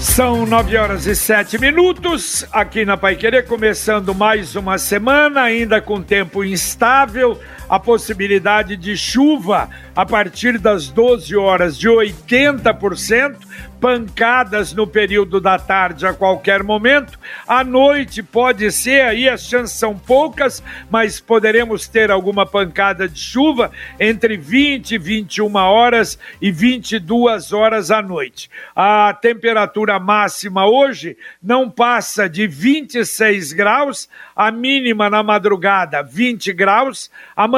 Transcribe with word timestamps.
São 0.00 0.46
nove 0.46 0.76
horas 0.76 1.06
e 1.06 1.14
sete 1.14 1.58
minutos 1.58 2.46
aqui 2.52 2.84
na 2.84 2.96
Pai 2.96 3.16
Querer, 3.16 3.44
começando 3.46 4.14
mais 4.14 4.54
uma 4.54 4.78
semana, 4.78 5.42
ainda 5.42 5.80
com 5.80 6.00
tempo 6.00 6.44
instável, 6.44 7.38
a 7.68 7.78
possibilidade 7.78 8.76
de 8.76 8.96
chuva 8.96 9.68
a 9.94 10.06
partir 10.06 10.58
das 10.58 10.88
12 10.88 11.36
horas 11.36 11.78
de 11.78 11.88
80%, 11.88 13.36
pancadas 13.80 14.72
no 14.72 14.86
período 14.86 15.40
da 15.40 15.58
tarde 15.58 16.06
a 16.06 16.12
qualquer 16.12 16.62
momento. 16.62 17.18
À 17.46 17.62
noite 17.62 18.22
pode 18.22 18.70
ser, 18.72 19.02
aí 19.02 19.28
as 19.28 19.42
chances 19.42 19.78
são 19.78 19.96
poucas, 19.96 20.62
mas 20.90 21.20
poderemos 21.20 21.86
ter 21.86 22.10
alguma 22.10 22.44
pancada 22.44 23.08
de 23.08 23.20
chuva 23.20 23.70
entre 24.00 24.36
20 24.36 24.92
e 24.92 24.98
21 24.98 25.54
horas 25.56 26.18
e 26.40 26.50
22 26.50 27.52
horas 27.52 27.90
à 27.90 28.02
noite. 28.02 28.50
A 28.74 29.12
temperatura 29.14 29.98
máxima 30.00 30.66
hoje 30.66 31.16
não 31.42 31.70
passa 31.70 32.28
de 32.28 32.46
26 32.46 33.52
graus, 33.52 34.08
a 34.34 34.50
mínima 34.50 35.08
na 35.08 35.22
madrugada 35.22 36.02
20 36.02 36.52
graus, 36.52 37.10
amanhã 37.36 37.57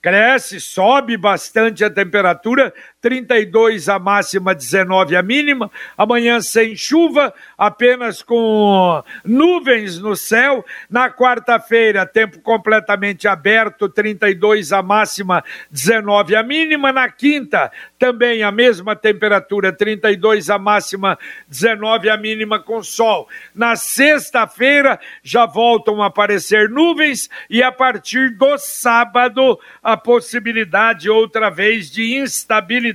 cresce, 0.00 0.60
sobe 0.60 1.16
bastante 1.16 1.84
a 1.84 1.90
temperatura, 1.90 2.72
32 3.00 3.88
a 3.88 3.98
máxima, 3.98 4.54
19 4.54 5.14
a 5.14 5.22
mínima. 5.22 5.70
Amanhã 5.96 6.40
sem 6.40 6.74
chuva, 6.74 7.32
apenas 7.56 8.22
com 8.22 9.02
nuvens 9.24 9.98
no 9.98 10.16
céu. 10.16 10.64
Na 10.90 11.08
quarta-feira, 11.08 12.04
tempo 12.04 12.40
completamente 12.40 13.28
aberto, 13.28 13.88
32 13.88 14.72
a 14.72 14.82
máxima, 14.82 15.44
19 15.70 16.34
a 16.34 16.42
mínima. 16.42 16.92
Na 16.92 17.08
quinta, 17.08 17.70
também 17.98 18.42
a 18.42 18.50
mesma 18.50 18.96
temperatura, 18.96 19.72
32 19.72 20.50
a 20.50 20.58
máxima, 20.58 21.16
19 21.48 22.10
a 22.10 22.16
mínima 22.16 22.58
com 22.58 22.82
sol. 22.82 23.28
Na 23.54 23.76
sexta-feira, 23.76 24.98
já 25.22 25.46
voltam 25.46 26.02
a 26.02 26.06
aparecer 26.06 26.68
nuvens 26.68 27.30
e 27.48 27.62
a 27.62 27.70
partir 27.70 28.30
do 28.36 28.58
sábado, 28.58 29.58
a 29.82 29.96
possibilidade 29.96 31.08
outra 31.08 31.48
vez 31.48 31.90
de 31.90 32.16
instabilidade 32.16 32.87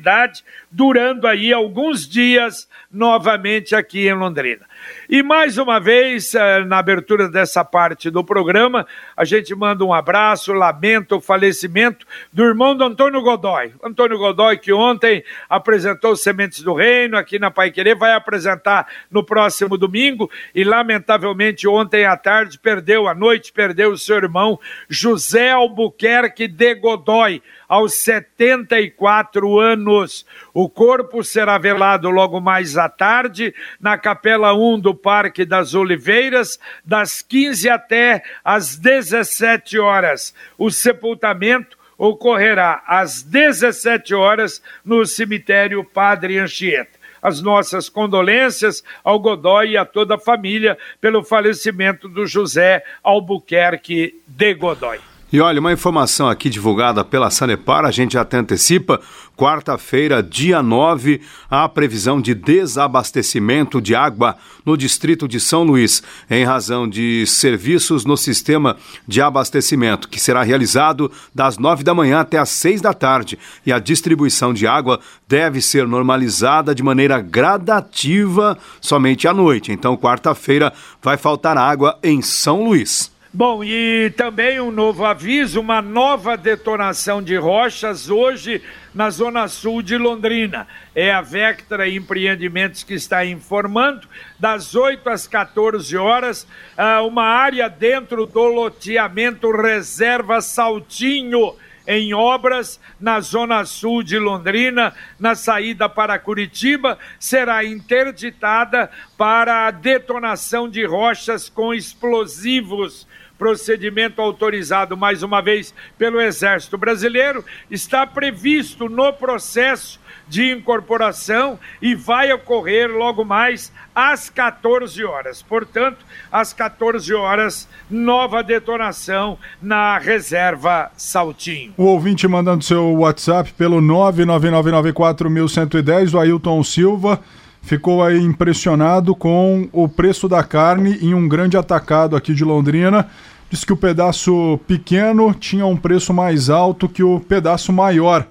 durando 0.72 1.28
aí 1.28 1.52
alguns 1.52 2.08
dias 2.08 2.68
novamente 2.92 3.76
aqui 3.76 4.08
em 4.08 4.14
Londrina. 4.14 4.66
E 5.10 5.22
mais 5.22 5.58
uma 5.58 5.80
vez, 5.80 6.34
eh, 6.34 6.64
na 6.66 6.80
abertura 6.80 7.30
dessa 7.30 7.64
parte 7.64 8.10
do 8.10 8.24
programa, 8.24 8.86
a 9.16 9.26
gente 9.26 9.54
manda 9.54 9.84
um 9.84 9.94
abraço, 9.94 10.54
lamenta 10.54 11.16
o 11.16 11.22
falecimento 11.22 12.06
do 12.32 12.44
irmão 12.44 12.76
do 12.76 12.84
Antônio 12.84 13.22
Godoy. 13.22 13.74
Antônio 13.84 14.18
Godoy, 14.18 14.58
que 14.58 14.72
ontem 14.72 15.24
apresentou 15.50 16.16
Sementes 16.16 16.62
do 16.62 16.74
Reino 16.74 17.18
aqui 17.18 17.38
na 17.38 17.52
Pai 17.52 17.72
Querer, 17.72 17.96
vai 17.96 18.14
apresentar 18.14 18.88
no 19.12 19.24
próximo 19.24 19.78
domingo 19.78 20.30
e, 20.56 20.64
lamentavelmente, 20.64 21.68
ontem 21.68 22.06
à 22.06 22.16
tarde 22.16 22.58
perdeu, 22.58 23.08
à 23.08 23.14
noite, 23.14 23.52
perdeu 23.52 23.92
o 23.92 23.98
seu 23.98 24.18
irmão 24.18 24.60
José 24.90 25.52
Albuquerque 25.52 26.48
de 26.48 26.76
Godoy 26.76 27.42
aos 27.68 27.96
74 27.96 29.60
anos. 29.60 30.26
O 30.54 30.70
corpo 30.70 31.24
será 31.24 31.58
velado 31.58 32.10
logo 32.12 32.40
mais 32.40 32.78
à 32.78 32.88
tarde 32.88 33.56
na 33.80 33.98
Capela 33.98 34.54
1 34.54 34.80
do 34.80 34.94
Parque 34.94 35.46
das 35.46 35.74
Oliveiras, 35.74 36.60
das 36.86 37.24
15 37.24 37.70
até 37.70 38.24
às 38.44 38.76
17 38.76 39.80
horas. 39.80 40.34
O 40.58 40.70
sepultamento 40.70 41.76
ocorrerá 41.98 42.84
às 42.86 43.24
17 43.24 44.14
horas 44.14 44.62
no 44.86 45.06
cemitério 45.06 45.84
Padre 45.84 46.38
Anchieta 46.38 47.04
as 47.24 47.42
nossas 47.42 47.88
condolências 47.88 48.84
ao 49.02 49.18
Godoy 49.18 49.72
e 49.72 49.78
a 49.78 49.86
toda 49.86 50.16
a 50.16 50.20
família 50.20 50.78
pelo 51.00 51.24
falecimento 51.24 52.10
do 52.10 52.28
José 52.28 52.84
Albuquerque 53.02 54.22
de 54.28 54.54
Godoy. 54.54 55.00
E 55.34 55.42
olha, 55.42 55.60
uma 55.60 55.74
informação 55.74 56.30
aqui 56.30 56.48
divulgada 56.48 57.04
pela 57.04 57.32
Sanepar, 57.32 57.86
a 57.86 57.90
gente 57.90 58.16
até 58.20 58.38
antecipa, 58.38 59.02
quarta-feira, 59.36 60.22
dia 60.22 60.62
9, 60.62 61.22
a 61.50 61.68
previsão 61.68 62.22
de 62.22 62.36
desabastecimento 62.36 63.82
de 63.82 63.96
água 63.96 64.36
no 64.64 64.78
distrito 64.78 65.28
de 65.28 65.40
São 65.40 65.64
Luís, 65.64 66.04
em 66.30 66.46
razão 66.46 66.88
de 66.88 67.26
serviços 67.26 68.06
no 68.06 68.16
sistema 68.16 68.78
de 69.08 69.24
abastecimento, 69.24 70.08
que 70.08 70.20
será 70.20 70.44
realizado 70.44 71.12
das 71.34 71.58
9 71.58 71.84
da 71.84 71.96
manhã 71.96 72.20
até 72.20 72.38
às 72.38 72.50
6 72.50 72.80
da 72.80 72.94
tarde. 72.94 73.40
E 73.66 73.74
a 73.74 73.80
distribuição 73.80 74.54
de 74.54 74.68
água 74.68 75.00
deve 75.28 75.62
ser 75.62 75.88
normalizada 75.88 76.76
de 76.76 76.84
maneira 76.84 77.20
gradativa 77.20 78.56
somente 78.80 79.28
à 79.28 79.34
noite. 79.34 79.72
Então, 79.72 79.98
quarta-feira, 79.98 80.72
vai 81.02 81.18
faltar 81.18 81.58
água 81.58 81.98
em 82.04 82.22
São 82.22 82.66
Luís. 82.66 83.13
Bom, 83.36 83.64
e 83.64 84.12
também 84.12 84.60
um 84.60 84.70
novo 84.70 85.04
aviso, 85.04 85.60
uma 85.60 85.82
nova 85.82 86.38
detonação 86.38 87.20
de 87.20 87.36
rochas 87.36 88.08
hoje 88.08 88.62
na 88.94 89.10
zona 89.10 89.48
sul 89.48 89.82
de 89.82 89.98
Londrina. 89.98 90.68
É 90.94 91.12
a 91.12 91.20
Vectra 91.20 91.90
Empreendimentos 91.90 92.84
que 92.84 92.94
está 92.94 93.26
informando, 93.26 94.08
das 94.40 94.76
8 94.76 95.10
às 95.10 95.26
14 95.26 95.98
horas, 95.98 96.48
ah, 96.78 97.02
uma 97.02 97.24
área 97.24 97.68
dentro 97.68 98.28
do 98.28 98.44
loteamento 98.44 99.50
Reserva 99.50 100.40
Saltinho 100.40 101.56
em 101.88 102.14
obras 102.14 102.80
na 103.00 103.20
zona 103.20 103.66
sul 103.66 104.04
de 104.04 104.20
Londrina, 104.20 104.94
na 105.20 105.34
saída 105.34 105.90
para 105.90 106.20
Curitiba, 106.20 107.00
será 107.20 107.66
interditada 107.66 108.92
para 109.18 109.66
a 109.66 109.72
detonação 109.72 110.70
de 110.70 110.86
rochas 110.86 111.50
com 111.50 111.74
explosivos 111.74 113.08
procedimento 113.44 114.22
autorizado 114.22 114.96
mais 114.96 115.22
uma 115.22 115.42
vez 115.42 115.74
pelo 115.98 116.22
Exército 116.22 116.78
Brasileiro, 116.78 117.44
está 117.70 118.08
previsto 118.08 118.88
no 118.88 119.12
processo 119.12 120.00
de 120.30 120.50
incorporação 120.50 121.60
e 121.82 121.94
vai 121.94 122.32
ocorrer 122.32 122.90
logo 122.90 123.26
mais 123.26 123.70
às 123.94 124.30
14 124.30 125.04
horas. 125.04 125.42
Portanto, 125.42 126.06
às 126.32 126.54
14 126.54 127.14
horas, 127.14 127.68
nova 127.92 128.42
detonação 128.42 129.38
na 129.62 129.98
reserva 129.98 130.90
Saltinho. 130.96 131.74
O 131.76 131.84
ouvinte 131.84 132.26
mandando 132.30 132.64
seu 132.64 132.94
WhatsApp 132.94 133.52
pelo 133.58 133.82
99994110, 133.82 136.14
o 136.14 136.20
Ailton 136.20 136.64
Silva 136.64 137.20
ficou 137.62 138.02
aí 138.02 138.22
impressionado 138.22 139.14
com 139.14 139.68
o 139.74 139.90
preço 139.90 140.30
da 140.30 140.44
carne 140.44 140.98
em 141.02 141.14
um 141.14 141.28
grande 141.28 141.58
atacado 141.58 142.16
aqui 142.16 142.34
de 142.34 142.46
Londrina. 142.46 143.10
Diz 143.54 143.64
que 143.64 143.72
o 143.72 143.78
pedaço 143.78 144.60
pequeno 144.66 145.32
tinha 145.32 145.64
um 145.64 145.78
preço 145.78 146.12
mais 146.12 146.50
alto 146.50 146.90
que 146.90 147.04
o 147.04 147.20
pedaço 147.20 147.72
maior 147.72 148.26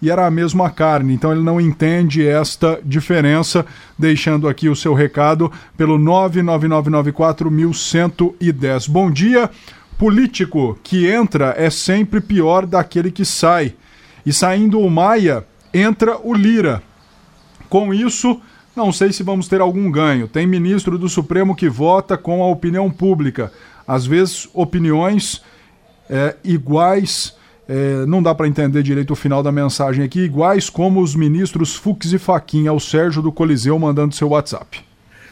e 0.00 0.08
era 0.08 0.24
a 0.24 0.30
mesma 0.30 0.70
carne. 0.70 1.12
Então 1.12 1.32
ele 1.32 1.42
não 1.42 1.60
entende 1.60 2.24
esta 2.24 2.78
diferença, 2.84 3.66
deixando 3.98 4.46
aqui 4.46 4.68
o 4.68 4.76
seu 4.76 4.94
recado 4.94 5.50
pelo 5.76 5.98
99994110. 5.98 8.88
Bom 8.88 9.10
dia. 9.10 9.50
Político 9.98 10.78
que 10.84 11.08
entra 11.08 11.56
é 11.58 11.70
sempre 11.70 12.20
pior 12.20 12.64
daquele 12.64 13.10
que 13.10 13.24
sai. 13.24 13.74
E 14.24 14.32
saindo 14.32 14.78
o 14.78 14.88
Maia, 14.88 15.44
entra 15.74 16.16
o 16.22 16.32
Lira. 16.32 16.80
Com 17.68 17.92
isso, 17.92 18.40
não 18.76 18.92
sei 18.92 19.12
se 19.12 19.24
vamos 19.24 19.48
ter 19.48 19.60
algum 19.60 19.90
ganho. 19.90 20.28
Tem 20.28 20.46
ministro 20.46 20.96
do 20.96 21.08
Supremo 21.08 21.56
que 21.56 21.68
vota 21.68 22.16
com 22.16 22.44
a 22.44 22.46
opinião 22.46 22.88
pública 22.88 23.50
às 23.88 24.06
vezes 24.06 24.46
opiniões 24.52 25.42
é, 26.10 26.36
iguais, 26.44 27.34
é, 27.66 28.04
não 28.06 28.22
dá 28.22 28.34
para 28.34 28.46
entender 28.46 28.82
direito 28.82 29.14
o 29.14 29.16
final 29.16 29.42
da 29.42 29.50
mensagem 29.50 30.04
aqui, 30.04 30.20
iguais 30.20 30.68
como 30.68 31.00
os 31.00 31.14
ministros 31.14 31.74
Fux 31.74 32.12
e 32.12 32.18
Faquinha, 32.18 32.70
o 32.70 32.78
Sérgio 32.78 33.22
do 33.22 33.32
Coliseu 33.32 33.78
mandando 33.78 34.14
seu 34.14 34.28
WhatsApp. 34.28 34.86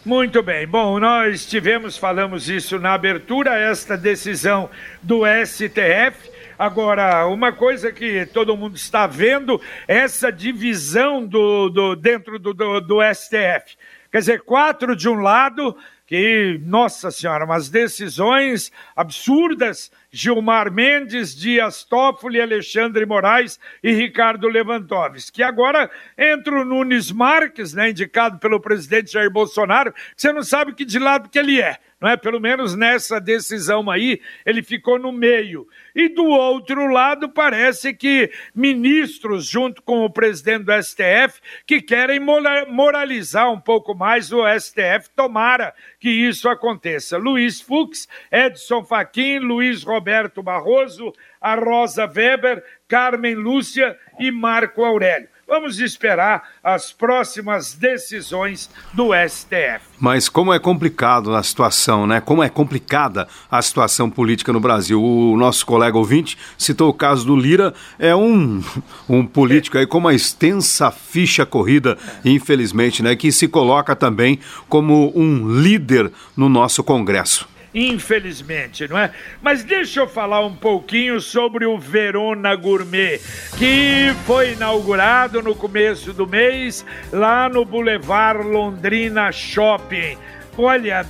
Muito 0.06 0.42
bem. 0.42 0.66
Bom, 0.66 0.98
nós 0.98 1.44
tivemos, 1.44 1.98
falamos 1.98 2.48
isso 2.48 2.78
na 2.78 2.94
abertura, 2.94 3.58
esta 3.58 3.96
decisão 3.96 4.70
do 5.02 5.22
STF. 5.44 6.30
Agora, 6.58 7.26
uma 7.26 7.52
coisa 7.52 7.92
que 7.92 8.24
todo 8.26 8.56
mundo 8.56 8.76
está 8.76 9.06
vendo, 9.06 9.60
essa 9.86 10.30
divisão 10.30 11.26
do, 11.26 11.68
do 11.68 11.96
dentro 11.96 12.38
do, 12.38 12.54
do, 12.54 12.80
do 12.80 12.98
STF. 13.12 13.76
Quer 14.10 14.18
dizer, 14.20 14.42
quatro 14.42 14.96
de 14.96 15.08
um 15.08 15.20
lado, 15.20 15.76
que, 16.06 16.60
nossa 16.64 17.10
senhora, 17.10 17.44
umas 17.44 17.68
decisões 17.68 18.70
absurdas. 18.94 19.90
Gilmar 20.10 20.72
Mendes, 20.72 21.36
Dias 21.36 21.84
Toffoli, 21.84 22.40
Alexandre 22.40 23.04
Moraes 23.04 23.60
e 23.82 23.92
Ricardo 23.92 24.48
Lewandowski. 24.48 25.32
Que 25.32 25.42
agora 25.42 25.90
entra 26.16 26.62
o 26.62 26.64
Nunes 26.64 27.12
Marques, 27.12 27.74
né, 27.74 27.90
indicado 27.90 28.38
pelo 28.38 28.58
presidente 28.58 29.12
Jair 29.12 29.30
Bolsonaro, 29.30 29.92
que 29.92 30.00
você 30.16 30.32
não 30.32 30.42
sabe 30.42 30.74
que 30.74 30.86
de 30.86 30.98
lado 30.98 31.28
que 31.28 31.38
ele 31.38 31.60
é 31.60 31.78
não 32.00 32.10
é? 32.10 32.16
Pelo 32.16 32.40
menos 32.40 32.76
nessa 32.76 33.18
decisão 33.18 33.90
aí, 33.90 34.20
ele 34.44 34.62
ficou 34.62 34.98
no 34.98 35.10
meio. 35.10 35.66
E 35.94 36.08
do 36.08 36.24
outro 36.24 36.86
lado, 36.88 37.28
parece 37.28 37.94
que 37.94 38.30
ministros, 38.54 39.46
junto 39.46 39.82
com 39.82 40.04
o 40.04 40.10
presidente 40.10 40.64
do 40.64 40.82
STF, 40.82 41.40
que 41.66 41.80
querem 41.80 42.20
moralizar 42.20 43.50
um 43.50 43.60
pouco 43.60 43.94
mais 43.94 44.30
o 44.30 44.42
STF, 44.58 45.08
tomara 45.16 45.74
que 45.98 46.10
isso 46.10 46.48
aconteça. 46.48 47.16
Luiz 47.16 47.60
Fux, 47.60 48.06
Edson 48.30 48.84
Fachin, 48.84 49.38
Luiz 49.38 49.82
Roberto 49.82 50.42
Barroso, 50.42 51.12
a 51.40 51.54
Rosa 51.54 52.04
Weber, 52.06 52.62
Carmen 52.86 53.34
Lúcia 53.34 53.98
e 54.18 54.30
Marco 54.30 54.84
Aurélio. 54.84 55.35
Vamos 55.48 55.78
esperar 55.78 56.42
as 56.62 56.92
próximas 56.92 57.72
decisões 57.72 58.68
do 58.92 59.10
STF. 59.14 59.80
Mas 60.00 60.28
como 60.28 60.52
é 60.52 60.58
complicado 60.58 61.36
a 61.36 61.42
situação, 61.42 62.04
né? 62.04 62.20
Como 62.20 62.42
é 62.42 62.48
complicada 62.48 63.28
a 63.48 63.62
situação 63.62 64.10
política 64.10 64.52
no 64.52 64.58
Brasil. 64.58 65.00
O 65.00 65.36
nosso 65.36 65.64
colega 65.64 65.96
ouvinte 65.96 66.36
citou 66.58 66.90
o 66.90 66.94
caso 66.94 67.24
do 67.24 67.36
Lira, 67.36 67.72
é 67.96 68.14
um, 68.14 68.60
um 69.08 69.24
político 69.24 69.78
aí 69.78 69.86
com 69.86 69.98
uma 69.98 70.14
extensa 70.14 70.90
ficha 70.90 71.46
corrida, 71.46 71.96
infelizmente, 72.24 73.00
né? 73.00 73.14
Que 73.14 73.30
se 73.30 73.46
coloca 73.46 73.94
também 73.94 74.40
como 74.68 75.12
um 75.14 75.48
líder 75.60 76.10
no 76.36 76.48
nosso 76.48 76.82
Congresso 76.82 77.55
infelizmente, 77.76 78.88
não 78.88 78.96
é? 78.96 79.12
Mas 79.42 79.62
deixa 79.62 80.00
eu 80.00 80.08
falar 80.08 80.40
um 80.40 80.56
pouquinho 80.56 81.20
sobre 81.20 81.66
o 81.66 81.78
Verona 81.78 82.56
Gourmet, 82.56 83.20
que 83.58 84.14
foi 84.24 84.54
inaugurado 84.54 85.42
no 85.42 85.54
começo 85.54 86.14
do 86.14 86.26
mês 86.26 86.86
lá 87.12 87.50
no 87.50 87.66
Boulevard 87.66 88.42
Londrina 88.48 89.30
Shopping. 89.30 90.16
Olha, 90.58 91.04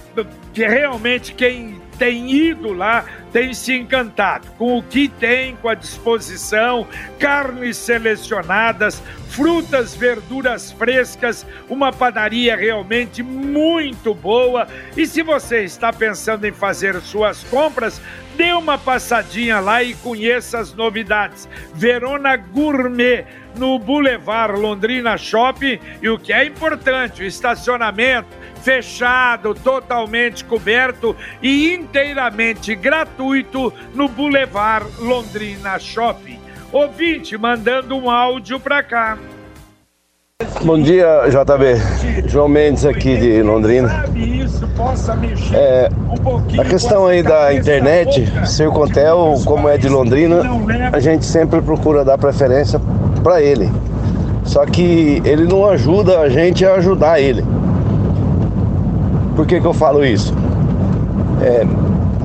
que 0.53 0.67
realmente 0.67 1.33
quem 1.33 1.81
tem 1.99 2.31
ido 2.31 2.73
lá 2.73 3.05
tem 3.33 3.55
se 3.55 3.75
encantado 3.75 4.47
com 4.59 4.79
o 4.79 4.83
que 4.83 5.09
tem, 5.09 5.57
com 5.57 5.69
a 5.69 5.75
disposição, 5.75 6.87
carnes 7.19 7.77
selecionadas, 7.77 9.03
frutas, 9.29 9.95
verduras 9.95 10.73
frescas, 10.73 11.47
uma 11.69 11.93
padaria 11.93 12.57
realmente 12.57 13.23
muito 13.23 14.15
boa. 14.15 14.67
E 14.97 15.07
se 15.07 15.23
você 15.23 15.65
está 15.65 15.93
pensando 15.93 16.47
em 16.47 16.53
fazer 16.53 17.01
suas 17.01 17.45
compras, 17.45 18.01
dê 18.37 18.53
uma 18.53 18.79
passadinha 18.79 19.61
lá 19.61 19.83
e 19.83 19.95
conheça 19.95 20.59
as 20.59 20.75
novidades. 20.75 21.49
Verona 21.75 22.37
Gourmet 22.37 23.27
no 23.57 23.79
Boulevard 23.79 24.59
Londrina 24.59 25.17
Shopping 25.17 25.79
e 26.03 26.09
o 26.09 26.19
que 26.19 26.33
é 26.33 26.45
importante, 26.45 27.23
o 27.23 27.27
estacionamento 27.27 28.29
fechado, 28.67 29.55
totalmente 29.55 30.45
coberto 30.45 31.15
e 31.41 31.73
inteiramente 31.73 32.75
gratuito 32.75 33.73
no 33.95 34.09
Boulevard 34.09 34.85
Londrina 34.99 35.79
Shopping. 35.79 36.41
Ouvinte 36.73 37.39
mandando 37.39 37.97
um 37.97 38.11
áudio 38.11 38.59
para 38.59 38.83
cá. 38.83 39.19
Bom 40.65 40.83
dia, 40.83 41.07
JB. 41.29 42.29
João 42.29 42.49
Mendes 42.49 42.85
aqui 42.85 43.17
de 43.17 43.41
Londrina. 43.41 44.05
É, 45.55 45.89
a 46.59 46.65
questão 46.65 47.07
aí 47.07 47.23
da 47.23 47.55
internet, 47.55 48.27
Circontel, 48.45 49.35
como 49.45 49.69
é 49.69 49.79
de 49.79 49.89
Londrina, 49.89 50.43
a 50.93 50.99
gente 50.99 51.25
sempre 51.25 51.63
procura 51.63 52.05
dar 52.05 52.19
preferência 52.19 52.81
para 53.23 53.41
ele. 53.41 53.71
Só 54.45 54.67
que 54.67 55.23
ele 55.25 55.45
não 55.45 55.69
ajuda 55.69 56.19
a 56.19 56.29
gente 56.29 56.67
a 56.67 56.75
ajudar 56.75 57.21
ele. 57.21 57.45
Por 59.37 59.47
que, 59.47 59.61
que 59.61 59.67
eu 59.67 59.75
falo 59.75 60.03
isso? 60.03 60.35
É, 61.43 61.67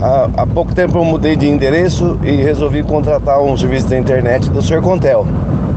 há, 0.01 0.29
há, 0.37 0.47
pouco 0.47 0.73
tempo 0.73 0.97
eu 0.97 1.03
mudei 1.03 1.35
de 1.35 1.45
endereço 1.45 2.17
e 2.23 2.31
resolvi 2.37 2.81
contratar 2.83 3.41
um 3.41 3.57
serviço 3.57 3.87
da 3.87 3.99
internet 3.99 4.49
do 4.49 4.61
Sercontel, 4.61 5.27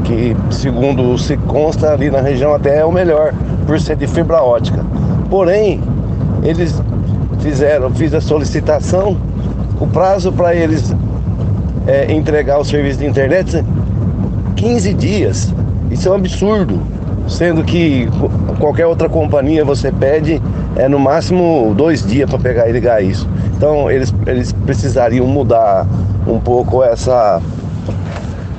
que 0.05 0.35
segundo 0.49 1.17
se 1.17 1.35
consta 1.35 1.91
ali 1.91 2.09
na 2.09 2.21
região 2.21 2.55
até 2.55 2.79
é 2.79 2.85
o 2.85 2.91
melhor, 2.91 3.33
por 3.67 3.77
ser 3.81 3.97
de 3.97 4.07
fibra 4.07 4.41
ótica. 4.41 4.85
Porém, 5.29 5.81
eles 6.41 6.81
fizeram, 7.39 7.91
fiz 7.91 8.13
a 8.13 8.21
solicitação, 8.21 9.17
o 9.77 9.85
prazo 9.85 10.31
para 10.31 10.55
eles 10.55 10.95
é, 11.85 12.13
entregar 12.13 12.59
o 12.59 12.63
serviço 12.63 12.99
de 12.99 13.07
internet 13.07 13.61
15 14.55 14.93
dias. 14.93 15.53
Isso 15.91 16.07
é 16.07 16.11
um 16.11 16.15
absurdo 16.15 16.79
sendo 17.27 17.63
que 17.63 18.07
qualquer 18.59 18.85
outra 18.85 19.09
companhia 19.09 19.65
você 19.65 19.91
pede 19.91 20.41
é 20.75 20.87
no 20.89 20.99
máximo 20.99 21.73
dois 21.75 22.05
dias 22.05 22.29
para 22.29 22.39
pegar 22.39 22.69
e 22.69 22.71
ligar 22.71 23.03
isso. 23.03 23.27
Então 23.55 23.89
eles, 23.89 24.13
eles 24.27 24.51
precisariam 24.51 25.25
mudar 25.25 25.87
um 26.27 26.39
pouco 26.39 26.83
essa, 26.83 27.41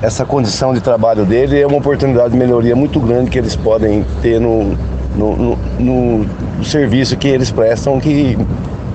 essa 0.01 0.25
condição 0.25 0.73
de 0.73 0.81
trabalho 0.81 1.25
dele. 1.25 1.59
É 1.59 1.67
uma 1.67 1.77
oportunidade 1.77 2.31
de 2.31 2.37
melhoria 2.37 2.75
muito 2.75 2.99
grande 2.99 3.29
que 3.29 3.37
eles 3.37 3.55
podem 3.55 4.05
ter 4.21 4.39
no, 4.39 4.75
no, 5.15 5.35
no, 5.35 6.25
no 6.57 6.65
serviço 6.65 7.15
que 7.17 7.27
eles 7.27 7.51
prestam, 7.51 7.99
que 7.99 8.37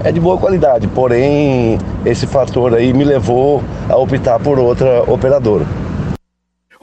é 0.04 0.10
de 0.10 0.20
boa 0.20 0.36
qualidade. 0.36 0.88
Porém, 0.88 1.78
esse 2.04 2.26
fator 2.26 2.74
aí 2.74 2.92
me 2.92 3.04
levou 3.04 3.62
a 3.88 3.96
optar 3.96 4.38
por 4.40 4.58
outra 4.58 5.02
operadora. 5.06 5.64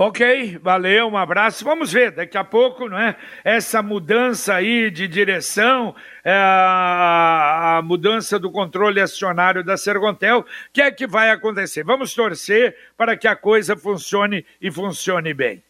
Ok, 0.02 0.58
valeu, 0.64 1.10
um 1.10 1.18
abraço. 1.18 1.66
Vamos 1.66 1.92
ver 1.92 2.12
daqui 2.12 2.38
a 2.38 2.44
pouco, 2.46 2.88
não 2.88 2.98
é? 2.98 3.18
Essa 3.44 3.84
mudança 3.84 4.54
aí 4.54 4.90
de 4.90 5.10
direção, 5.10 5.94
é, 6.24 6.32
a, 6.34 7.82
mudança 7.84 8.40
do 8.40 8.50
controle 8.50 9.02
acionário 9.02 9.62
da 9.62 9.76
Sergontel, 9.76 10.46
que 10.72 10.82
é 10.82 10.90
que 10.90 11.06
vai 11.06 11.30
acontecer? 11.32 11.84
Vamos 11.84 12.14
torcer 12.14 12.74
para 12.96 13.18
que 13.18 13.28
a 13.28 13.36
coisa 13.36 13.76
funcione 13.76 14.46
e 14.62 14.72
funcione 14.72 15.34
bem. 15.34 15.62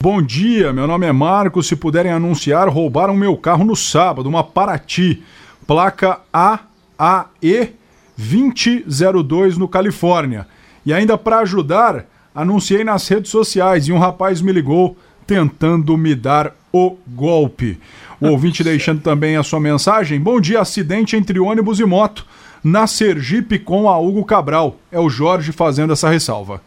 Bom 0.00 0.22
dia, 0.22 0.72
meu 0.72 0.86
nome 0.86 1.04
é 1.04 1.12
Marcos. 1.12 1.66
Se 1.66 1.74
puderem 1.74 2.12
anunciar, 2.12 2.68
roubaram 2.68 3.16
meu 3.16 3.36
carro 3.36 3.64
no 3.64 3.74
sábado, 3.74 4.28
uma 4.28 4.44
Paraty, 4.44 5.24
placa 5.66 6.20
AAE 6.32 7.74
2002 8.16 9.58
no 9.58 9.66
Califórnia. 9.66 10.46
E 10.86 10.94
ainda 10.94 11.18
para 11.18 11.40
ajudar 11.40 12.13
Anunciei 12.34 12.82
nas 12.82 13.06
redes 13.06 13.30
sociais 13.30 13.86
e 13.86 13.92
um 13.92 13.98
rapaz 13.98 14.40
me 14.40 14.50
ligou 14.50 14.96
tentando 15.24 15.96
me 15.96 16.14
dar 16.14 16.52
o 16.72 16.96
golpe. 17.06 17.78
O 18.20 18.26
ouvinte 18.26 18.64
deixando 18.64 19.00
também 19.00 19.36
a 19.36 19.42
sua 19.44 19.60
mensagem. 19.60 20.18
Bom 20.20 20.40
dia, 20.40 20.60
acidente 20.60 21.16
entre 21.16 21.38
ônibus 21.38 21.78
e 21.78 21.84
moto 21.84 22.26
na 22.62 22.86
Sergipe 22.86 23.58
com 23.58 23.88
a 23.88 23.98
Hugo 23.98 24.24
Cabral. 24.24 24.76
É 24.90 24.98
o 24.98 25.08
Jorge 25.08 25.52
fazendo 25.52 25.92
essa 25.92 26.08
ressalva. 26.08 26.60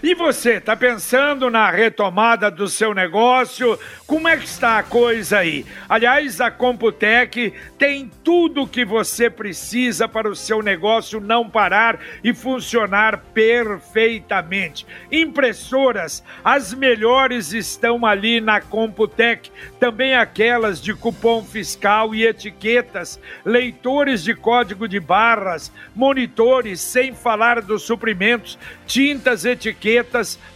E 0.00 0.14
você, 0.14 0.54
está 0.54 0.76
pensando 0.76 1.50
na 1.50 1.70
retomada 1.70 2.50
do 2.50 2.68
seu 2.68 2.94
negócio? 2.94 3.78
Como 4.06 4.28
é 4.28 4.36
que 4.36 4.44
está 4.44 4.78
a 4.78 4.82
coisa 4.82 5.38
aí? 5.38 5.66
Aliás, 5.88 6.40
a 6.40 6.50
Computec 6.50 7.52
tem 7.78 8.10
tudo 8.22 8.62
o 8.62 8.68
que 8.68 8.84
você 8.84 9.28
precisa 9.28 10.06
para 10.06 10.28
o 10.28 10.36
seu 10.36 10.62
negócio 10.62 11.20
não 11.20 11.48
parar 11.48 11.98
e 12.22 12.32
funcionar 12.32 13.18
perfeitamente. 13.34 14.86
Impressoras, 15.10 16.22
as 16.44 16.72
melhores 16.72 17.52
estão 17.52 18.06
ali 18.06 18.40
na 18.40 18.60
Computec, 18.60 19.50
também 19.80 20.14
aquelas 20.14 20.80
de 20.80 20.94
cupom 20.94 21.42
fiscal 21.42 22.14
e 22.14 22.26
etiquetas, 22.26 23.20
leitores 23.44 24.22
de 24.22 24.34
código 24.34 24.86
de 24.86 25.00
barras, 25.00 25.72
monitores, 25.94 26.80
sem 26.80 27.14
falar 27.14 27.62
dos 27.62 27.82
suprimentos, 27.82 28.58
tintas, 28.86 29.44
etiquetas, 29.44 29.81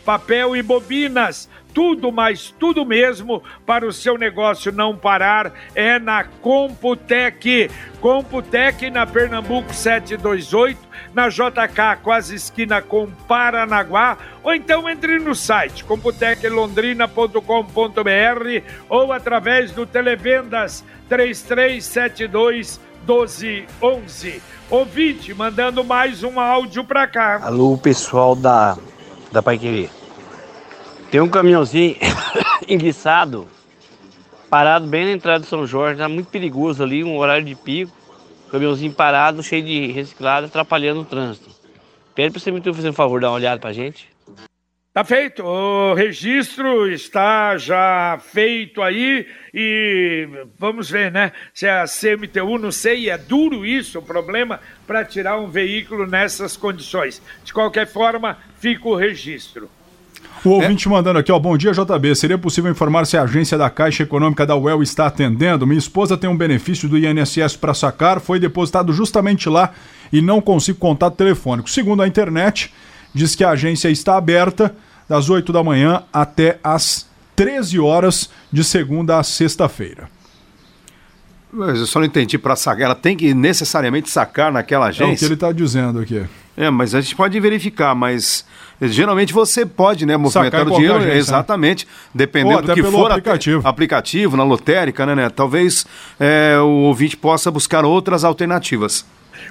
papel 0.05 0.57
e 0.57 0.63
bobinas. 0.63 1.49
Tudo, 1.75 2.11
mas 2.11 2.55
tudo 2.59 2.87
mesmo 2.87 3.43
para 3.67 3.87
o 3.87 3.93
seu 3.93 4.17
negócio 4.17 4.73
não 4.73 4.97
parar 4.97 5.53
é 5.75 5.99
na 5.99 6.25
Computec. 6.25 7.71
Computec 8.01 8.91
na 8.91 9.05
Pernambuco 9.05 9.75
728, 9.75 10.81
na 11.13 11.29
JK, 11.29 12.01
quase 12.03 12.35
esquina 12.35 12.81
com 12.81 13.11
Paranaguá, 13.29 14.17
ou 14.43 14.55
então 14.55 14.89
entre 14.89 15.19
no 15.19 15.35
site 15.35 15.85
computeclondrina.com.br 15.85 18.65
ou 18.89 19.13
através 19.13 19.71
do 19.73 19.85
Televendas 19.85 20.83
3372 21.11 22.81
1211. 23.07 24.43
Ouvinte, 24.69 25.33
mandando 25.33 25.85
mais 25.85 26.25
um 26.25 26.41
áudio 26.41 26.83
para 26.83 27.07
cá. 27.07 27.41
Alô, 27.43 27.79
pessoal 27.79 28.35
da, 28.35 28.77
da 29.37 29.43
Pai 29.43 29.59
Querer. 29.59 29.91
Tem 31.11 31.21
um 31.21 31.29
caminhãozinho 31.29 31.95
enguiçado 32.67 33.47
parado 34.49 34.87
bem 34.87 35.05
na 35.05 35.11
entrada 35.13 35.41
de 35.41 35.47
São 35.47 35.67
Jorge, 35.67 35.99
tá 35.99 36.09
muito 36.09 36.31
perigoso 36.31 36.83
ali, 36.83 37.05
um 37.05 37.19
horário 37.19 37.45
de 37.45 37.55
pico, 37.55 37.93
caminhãozinho 38.51 38.93
parado, 38.93 39.43
cheio 39.43 39.63
de 39.63 39.89
reciclado, 39.89 40.47
atrapalhando 40.47 41.01
o 41.01 41.05
trânsito. 41.05 41.51
Pede 42.15 42.31
para 42.31 42.41
você 42.41 42.51
me 42.51 42.63
fazer 42.63 42.89
um 42.89 42.95
favor, 42.95 43.21
dar 43.21 43.29
uma 43.29 43.37
olhada 43.37 43.61
pra 43.61 43.75
gente. 43.75 44.09
Tá 44.97 45.05
feito, 45.05 45.45
o 45.45 45.93
registro 45.93 46.91
está 46.91 47.59
já 47.59 48.19
feito 48.33 48.81
aí 48.81 49.27
e 49.53 50.27
vamos 50.59 50.89
ver, 50.89 51.13
né? 51.13 51.33
Se 51.53 51.69
a 51.69 51.85
CMTU, 51.85 52.57
não 52.57 52.73
sei, 52.73 53.11
é 53.11 53.19
duro 53.19 53.67
isso, 53.67 53.99
o 53.99 54.03
problema 54.03 54.59
para 54.87 55.05
tirar 55.05 55.39
um 55.39 55.51
veículo 55.51 56.07
nessas 56.07 56.57
condições. 56.57 57.21
De 57.45 57.53
qualquer 57.53 57.87
forma, 57.87 58.39
fica 58.59 58.89
o 58.89 58.97
registro. 58.97 59.69
O 60.43 60.49
ouvinte 60.49 60.89
é. 60.89 60.91
mandando 60.91 61.19
aqui, 61.19 61.31
ó, 61.31 61.39
bom 61.39 61.59
dia 61.59 61.73
JB, 61.73 62.17
seria 62.17 62.39
possível 62.39 62.71
informar 62.71 63.05
se 63.05 63.19
a 63.19 63.23
agência 63.25 63.59
da 63.59 63.69
Caixa 63.69 64.03
Econômica 64.03 64.47
da 64.47 64.57
UEL 64.57 64.83
está 64.83 65.09
atendendo? 65.09 65.67
Minha 65.67 65.79
esposa 65.79 66.17
tem 66.17 66.31
um 66.31 66.35
benefício 66.39 66.89
do 66.89 66.97
INSS 66.97 67.55
para 67.55 67.75
sacar, 67.75 68.19
foi 68.19 68.41
depositado 68.41 68.95
justamente 68.95 69.47
lá 69.51 69.75
e 70.11 70.23
não 70.23 70.41
consigo 70.41 70.79
contato 70.79 71.17
telefônico. 71.17 71.69
Segundo 71.69 72.01
a 72.01 72.09
internet, 72.09 72.73
diz 73.13 73.35
que 73.35 73.45
a 73.45 73.51
agência 73.51 73.91
está 73.91 74.17
aberta 74.17 74.75
das 75.09 75.31
8 75.31 75.53
da 75.53 75.63
manhã 75.63 76.03
até 76.13 76.59
as 76.63 77.07
13 77.35 77.79
horas 77.79 78.31
de 78.51 78.65
segunda 78.65 79.19
a 79.19 79.23
sexta-feira. 79.23 80.09
Mas 81.53 81.79
eu 81.79 81.87
só 81.87 81.99
não 81.99 82.07
entendi 82.07 82.37
para 82.37 82.57
sacar. 82.57 82.83
Ela 82.83 82.95
tem 82.95 83.17
que 83.17 83.33
necessariamente 83.33 84.11
sacar 84.11 84.53
naquela 84.53 84.87
agência? 84.87 85.13
É 85.13 85.15
o 85.15 85.19
que 85.19 85.25
ele 85.25 85.35
está 85.35 85.53
dizendo 85.53 86.01
aqui. 86.01 86.25
É, 86.57 86.71
mas 86.71 86.95
a 86.95 87.01
gente 87.01 87.15
pode 87.15 87.39
verificar, 87.39 87.95
mas 87.95 88.45
geralmente 88.81 89.33
você 89.33 89.65
pode, 89.65 90.07
né, 90.07 90.17
movimentar 90.17 90.67
o 90.67 90.71
dinheiro, 90.71 90.95
agência, 90.95 91.13
né? 91.13 91.19
exatamente, 91.19 91.85
né? 91.87 91.93
dependendo 92.15 92.63
do 92.63 92.75
que 92.75 92.83
for 92.83 93.11
aplicativo. 93.11 93.69
aplicativo, 93.69 94.37
na 94.37 94.45
lotérica, 94.45 95.05
né, 95.05 95.15
né? 95.15 95.31
Talvez 95.31 95.87
é, 96.19 96.59
o 96.59 96.85
ouvinte 96.85 97.17
possa 97.17 97.51
buscar 97.51 97.85
outras 97.85 98.25
alternativas. 98.25 99.05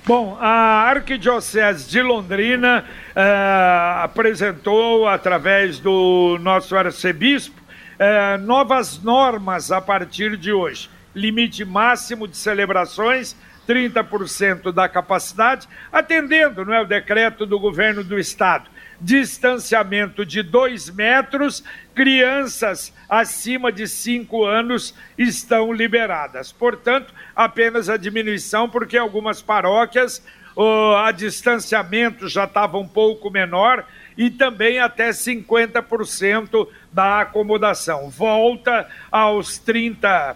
Bom, 0.06 0.38
a 0.40 0.90
Arquidiocese 0.90 1.90
de 1.90 2.02
Londrina 2.02 2.86
uh, 3.10 4.04
apresentou, 4.04 5.08
através 5.08 5.80
do 5.80 6.38
nosso 6.42 6.76
arcebispo, 6.76 7.60
uh, 7.60 8.38
novas 8.42 9.02
normas 9.02 9.72
a 9.72 9.82
partir 9.82 10.38
de 10.38 10.52
hoje. 10.52 10.90
Limite 11.14 11.64
máximo 11.64 12.28
de 12.28 12.38
celebrações 12.38 13.36
30% 13.68 14.72
da 14.72 14.88
capacidade, 14.88 15.68
atendendo 15.92 16.64
não 16.64 16.74
é, 16.74 16.82
o 16.82 16.86
decreto 16.86 17.46
do 17.46 17.60
governo 17.60 18.04
do 18.04 18.20
estado 18.20 18.70
distanciamento 19.00 20.26
de 20.26 20.42
dois 20.42 20.90
metros, 20.90 21.64
crianças 21.94 22.94
acima 23.10 23.72
de 23.72 23.88
cinco 23.88 24.46
anos 24.46 24.94
estão 25.18 25.72
liberadas. 25.72 26.52
Portanto, 26.52 27.14
apenas 27.36 27.90
a 27.90 27.98
diminuição, 27.98 28.70
porque 28.70 28.98
algumas 28.98 29.42
paróquias 29.42 30.22
o 30.56 30.96
a 30.96 31.12
distanciamento 31.12 32.30
já 32.30 32.46
estava 32.46 32.78
um 32.78 32.88
pouco 32.88 33.30
menor 33.30 33.86
e 34.18 34.30
também 34.30 34.80
até 34.80 35.10
50% 35.10 36.68
da 36.92 37.22
acomodação. 37.22 38.10
Volta 38.10 38.88
aos 39.12 39.60
30%. 39.60 40.36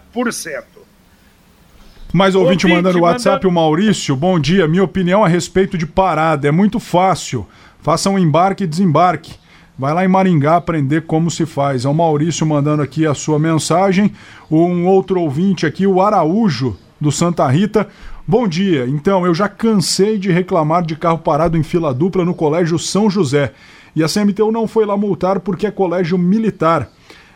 Mais 2.12 2.36
ouvinte, 2.36 2.66
ouvinte 2.66 2.76
mandando 2.76 2.98
o 2.98 3.02
WhatsApp, 3.04 3.46
o 3.48 3.52
Maurício. 3.52 4.16
Bom 4.16 4.40
dia. 4.40 4.68
Minha 4.68 4.84
opinião 4.84 5.24
a 5.24 5.28
respeito 5.28 5.78
de 5.78 5.86
parada. 5.86 6.48
É 6.48 6.52
muito 6.52 6.80
fácil. 6.80 7.48
Faça 7.82 8.10
um 8.10 8.20
embarque 8.20 8.64
e 8.64 8.68
desembarque. 8.68 9.36
Vai 9.78 9.94
lá 9.94 10.04
em 10.04 10.10
Maringá 10.10 10.58
aprender 10.58 11.06
como 11.06 11.32
se 11.32 11.46
faz. 11.46 11.86
É 11.86 11.90
o 11.90 11.94
Maurício 11.94 12.46
mandando 12.46 12.82
aqui 12.82 13.08
a 13.08 13.14
sua 13.14 13.40
mensagem. 13.40 14.12
Um 14.52 14.86
outro 14.86 15.22
ouvinte 15.22 15.66
aqui, 15.66 15.88
o 15.88 16.02
Araújo, 16.02 16.76
do 17.00 17.12
Santa 17.12 17.48
Rita. 17.48 17.88
Bom 18.28 18.46
dia. 18.46 18.86
Então, 18.86 19.26
eu 19.26 19.34
já 19.34 19.48
cansei 19.48 20.18
de 20.18 20.30
reclamar 20.32 20.84
de 20.84 20.98
carro 20.98 21.20
parado 21.20 21.58
em 21.58 21.64
fila 21.64 21.94
dupla 21.94 22.26
no 22.26 22.34
Colégio 22.34 22.78
São 22.78 23.10
José. 23.10 23.54
E 23.96 24.04
a 24.04 24.08
CMTU 24.08 24.52
não 24.52 24.68
foi 24.68 24.86
lá 24.86 24.98
multar 24.98 25.40
porque 25.40 25.66
é 25.66 25.72
colégio 25.72 26.18
militar. 26.18 26.90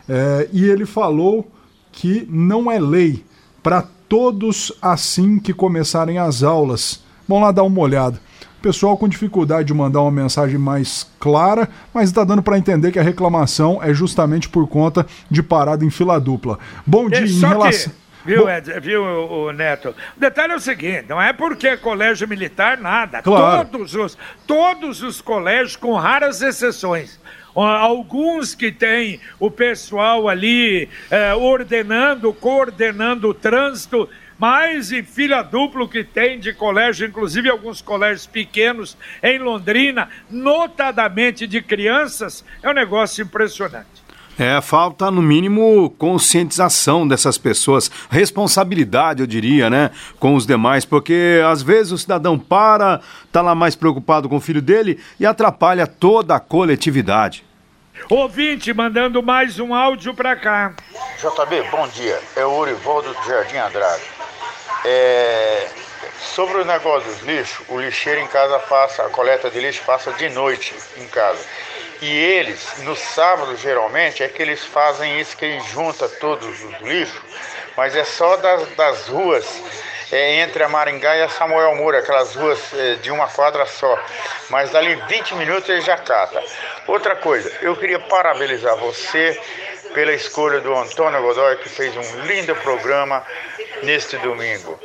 É, 0.07 0.49
e 0.51 0.65
ele 0.65 0.85
falou 0.85 1.49
que 1.93 2.27
não 2.29 2.69
é 2.69 2.77
lei 2.77 3.23
para 3.63 3.87
todos 4.09 4.73
assim 4.81 5.39
que 5.39 5.53
começarem 5.53 6.17
as 6.17 6.43
aulas. 6.43 7.01
Vamos 7.27 7.45
lá 7.45 7.51
dar 7.53 7.63
uma 7.63 7.79
olhada 7.79 8.19
pessoal 8.63 8.97
com 8.97 9.09
dificuldade 9.09 9.67
de 9.67 9.73
mandar 9.73 10.01
uma 10.01 10.09
mensagem 10.09 10.57
mais 10.57 11.05
clara, 11.19 11.67
mas 11.93 12.09
está 12.09 12.23
dando 12.23 12.41
para 12.41 12.57
entender 12.57 12.93
que 12.93 12.97
a 12.97 13.03
reclamação 13.03 13.83
é 13.83 13.93
justamente 13.93 14.47
por 14.47 14.65
conta 14.67 15.05
de 15.29 15.43
parada 15.43 15.83
em 15.83 15.89
fila 15.89 16.17
dupla. 16.17 16.57
Bom 16.87 17.09
dia, 17.09 17.25
em 17.25 17.39
relação. 17.39 17.91
Que... 17.91 18.03
Viu, 18.25 18.49
Ed, 18.49 18.79
viu, 18.79 19.03
o, 19.03 19.51
Neto? 19.51 19.93
O 20.15 20.19
detalhe 20.19 20.53
é 20.53 20.55
o 20.55 20.59
seguinte: 20.59 21.07
não 21.09 21.21
é 21.21 21.33
porque 21.33 21.67
é 21.67 21.77
colégio 21.77 22.25
militar, 22.25 22.77
nada. 22.77 23.21
Claro. 23.21 23.67
Todos 23.67 23.95
os, 23.95 24.17
todos 24.47 25.03
os 25.03 25.19
colégios, 25.19 25.75
com 25.75 25.93
raras 25.95 26.41
exceções. 26.41 27.19
Alguns 27.55 28.55
que 28.55 28.71
têm 28.71 29.19
o 29.39 29.51
pessoal 29.51 30.27
ali 30.27 30.89
eh, 31.11 31.33
ordenando, 31.35 32.33
coordenando 32.33 33.29
o 33.29 33.33
trânsito, 33.33 34.09
mas 34.39 34.91
em 34.91 35.03
filha 35.03 35.41
duplo 35.41 35.87
que 35.87 36.03
tem 36.03 36.39
de 36.39 36.53
colégio, 36.53 37.07
inclusive 37.07 37.49
alguns 37.49 37.81
colégios 37.81 38.25
pequenos 38.25 38.97
em 39.21 39.37
Londrina, 39.37 40.09
notadamente 40.29 41.47
de 41.47 41.61
crianças, 41.61 42.43
é 42.61 42.69
um 42.69 42.73
negócio 42.73 43.23
impressionante. 43.23 44.02
É, 44.37 44.59
falta 44.61 45.11
no 45.11 45.21
mínimo 45.21 45.91
conscientização 45.91 47.07
dessas 47.07 47.37
pessoas, 47.37 47.91
responsabilidade, 48.09 49.21
eu 49.21 49.27
diria, 49.27 49.69
né, 49.69 49.91
com 50.19 50.33
os 50.35 50.45
demais, 50.45 50.85
porque 50.85 51.39
às 51.47 51.61
vezes 51.61 51.91
o 51.91 51.97
cidadão 51.97 52.37
para, 52.39 52.99
tá 53.31 53.41
lá 53.41 53.53
mais 53.53 53.75
preocupado 53.75 54.27
com 54.27 54.37
o 54.37 54.41
filho 54.41 54.61
dele 54.61 54.99
e 55.19 55.25
atrapalha 55.25 55.85
toda 55.85 56.35
a 56.35 56.39
coletividade. 56.39 57.45
Ouvinte 58.09 58.73
mandando 58.73 59.21
mais 59.21 59.59
um 59.59 59.73
áudio 59.73 60.13
para 60.13 60.35
cá. 60.35 60.73
JB, 61.19 61.69
bom 61.69 61.87
dia. 61.89 62.19
É 62.35 62.43
o 62.43 62.57
Urivaldo 62.57 63.13
do 63.13 63.23
Jardim 63.25 63.57
Andrade. 63.57 64.03
É, 64.83 65.69
sobre 66.19 66.57
o 66.57 66.65
negócio 66.65 67.09
dos 67.09 67.21
lixos, 67.21 67.65
o 67.69 67.79
lixeiro 67.79 68.19
em 68.19 68.27
casa 68.27 68.59
passa, 68.59 69.03
a 69.03 69.09
coleta 69.09 69.49
de 69.49 69.59
lixo 69.59 69.83
passa 69.85 70.11
de 70.13 70.27
noite 70.29 70.73
em 70.97 71.07
casa. 71.07 71.39
E 72.03 72.17
eles, 72.17 72.79
no 72.79 72.97
sábado, 72.97 73.55
geralmente, 73.55 74.23
é 74.23 74.27
que 74.27 74.41
eles 74.41 74.61
fazem 74.61 75.21
isso, 75.21 75.37
que 75.37 75.45
eles 75.45 75.65
juntam 75.67 76.09
todos 76.19 76.45
os 76.45 76.81
lixos, 76.81 77.21
mas 77.77 77.95
é 77.95 78.03
só 78.03 78.35
das, 78.35 78.67
das 78.75 79.07
ruas 79.07 79.45
é, 80.11 80.41
entre 80.41 80.61
a 80.63 80.67
Maringá 80.67 81.15
e 81.15 81.21
a 81.21 81.29
Samuel 81.29 81.73
Moura, 81.77 81.99
aquelas 81.99 82.35
ruas 82.35 82.59
é, 82.73 82.95
de 82.95 83.09
uma 83.09 83.29
quadra 83.29 83.65
só. 83.65 83.97
Mas 84.49 84.69
dali 84.71 84.95
20 85.07 85.35
minutos 85.35 85.69
ele 85.69 85.79
já 85.79 85.95
cata. 85.95 86.43
Outra 86.87 87.15
coisa, 87.15 87.49
eu 87.61 87.73
queria 87.73 87.99
parabenizar 87.99 88.75
você 88.75 89.39
pela 89.93 90.11
escolha 90.11 90.59
do 90.59 90.75
Antônio 90.75 91.21
Godoy, 91.21 91.55
que 91.55 91.69
fez 91.69 91.95
um 91.95 92.19
lindo 92.25 92.53
programa 92.57 93.25
neste 93.81 94.17
domingo. 94.17 94.77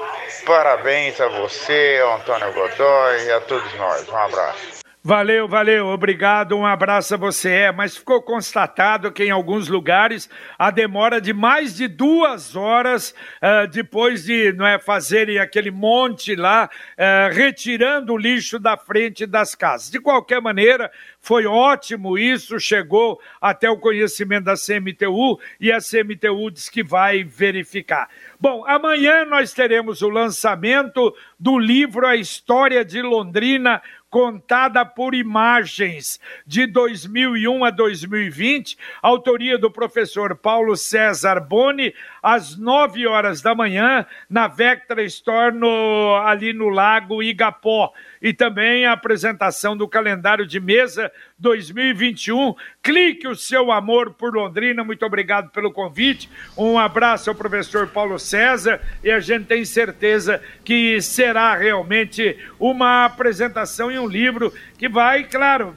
Parabéns 0.47 1.21
a 1.21 1.27
você, 1.27 2.01
Antônio 2.15 2.53
Godoy 2.53 3.25
e 3.25 3.33
a 3.33 3.41
todos 3.41 3.75
nós. 3.75 4.09
Um 4.09 4.17
abraço. 4.17 4.78
Valeu, 5.03 5.47
valeu, 5.47 5.87
obrigado, 5.87 6.57
um 6.57 6.67
abraço 6.67 7.15
a 7.15 7.17
você. 7.17 7.51
É, 7.51 7.73
mas 7.73 7.97
ficou 7.97 8.21
constatado 8.21 9.13
que 9.13 9.23
em 9.23 9.31
alguns 9.31 9.69
lugares 9.69 10.29
a 10.59 10.73
demora 10.73 11.21
de 11.21 11.33
mais 11.33 11.77
de 11.77 11.87
duas 11.87 12.57
horas 12.57 13.15
uh, 13.41 13.69
depois 13.69 14.25
de 14.25 14.53
não 14.53 14.67
é, 14.67 14.77
fazerem 14.77 15.39
aquele 15.39 15.71
monte 15.71 16.35
lá, 16.35 16.69
uh, 16.69 17.33
retirando 17.33 18.13
o 18.13 18.19
lixo 18.19 18.59
da 18.59 18.77
frente 18.77 19.25
das 19.25 19.55
casas. 19.55 19.89
De 19.89 20.01
qualquer 20.01 20.43
maneira, 20.43 20.91
foi 21.21 21.47
ótimo 21.47 22.19
isso, 22.19 22.59
chegou 22.59 23.21
até 23.41 23.71
o 23.71 23.79
conhecimento 23.79 24.45
da 24.45 24.55
CMTU 24.55 25.39
e 25.61 25.71
a 25.71 25.79
CMTU 25.79 26.51
diz 26.51 26.69
que 26.69 26.83
vai 26.83 27.23
verificar. 27.23 28.09
Bom, 28.41 28.65
amanhã 28.67 29.25
nós 29.25 29.53
teremos 29.53 30.03
o 30.03 30.09
lançamento 30.09 31.15
do 31.39 31.59
livro 31.59 32.07
A 32.07 32.17
História 32.17 32.85
de 32.85 33.03
Londrina 33.03 33.81
contada 34.11 34.85
por 34.85 35.15
imagens 35.15 36.19
de 36.47 36.67
2001 36.67 37.65
a 37.65 37.71
2020, 37.71 38.79
autoria 39.03 39.59
do 39.59 39.71
professor 39.71 40.37
Paulo 40.37 40.77
César 40.77 41.41
Boni, 41.41 41.95
às 42.23 42.57
9 42.57 43.07
horas 43.07 43.43
da 43.43 43.55
manhã, 43.55 44.07
na 44.29 44.49
Vectra 44.49 45.03
Store, 45.05 45.55
no, 45.55 46.17
ali 46.25 46.53
no 46.53 46.69
Lago 46.69 47.23
Igapó. 47.23 47.93
E 48.21 48.33
também 48.33 48.85
a 48.85 48.93
apresentação 48.93 49.77
do 49.77 49.89
calendário 49.89 50.47
de 50.47 50.61
mesa 50.61 51.11
2021. 51.39 52.55
Clique 52.83 53.29
o 53.29 53.37
seu 53.37 53.71
amor 53.71 54.15
por 54.15 54.35
Londrina. 54.35 54.85
Muito 54.85 55.05
obrigado 55.05 55.51
pelo 55.51 55.73
convite. 55.73 56.29
Um 56.57 56.79
abraço 56.79 57.31
ao 57.31 57.37
professor 57.37 57.89
Paulo 57.89 58.19
César 58.19 58.81
e 59.03 59.11
a 59.11 59.21
gente 59.21 59.47
tem 59.47 59.65
certeza 59.65 60.43
que 60.65 61.01
será 61.01 61.55
realmente 61.55 62.37
uma 62.59 63.05
apresentação 63.05 63.91
e 63.91 63.99
um 63.99 64.07
livro 64.07 64.53
que 64.77 64.89
vai, 64.89 65.25
claro, 65.25 65.77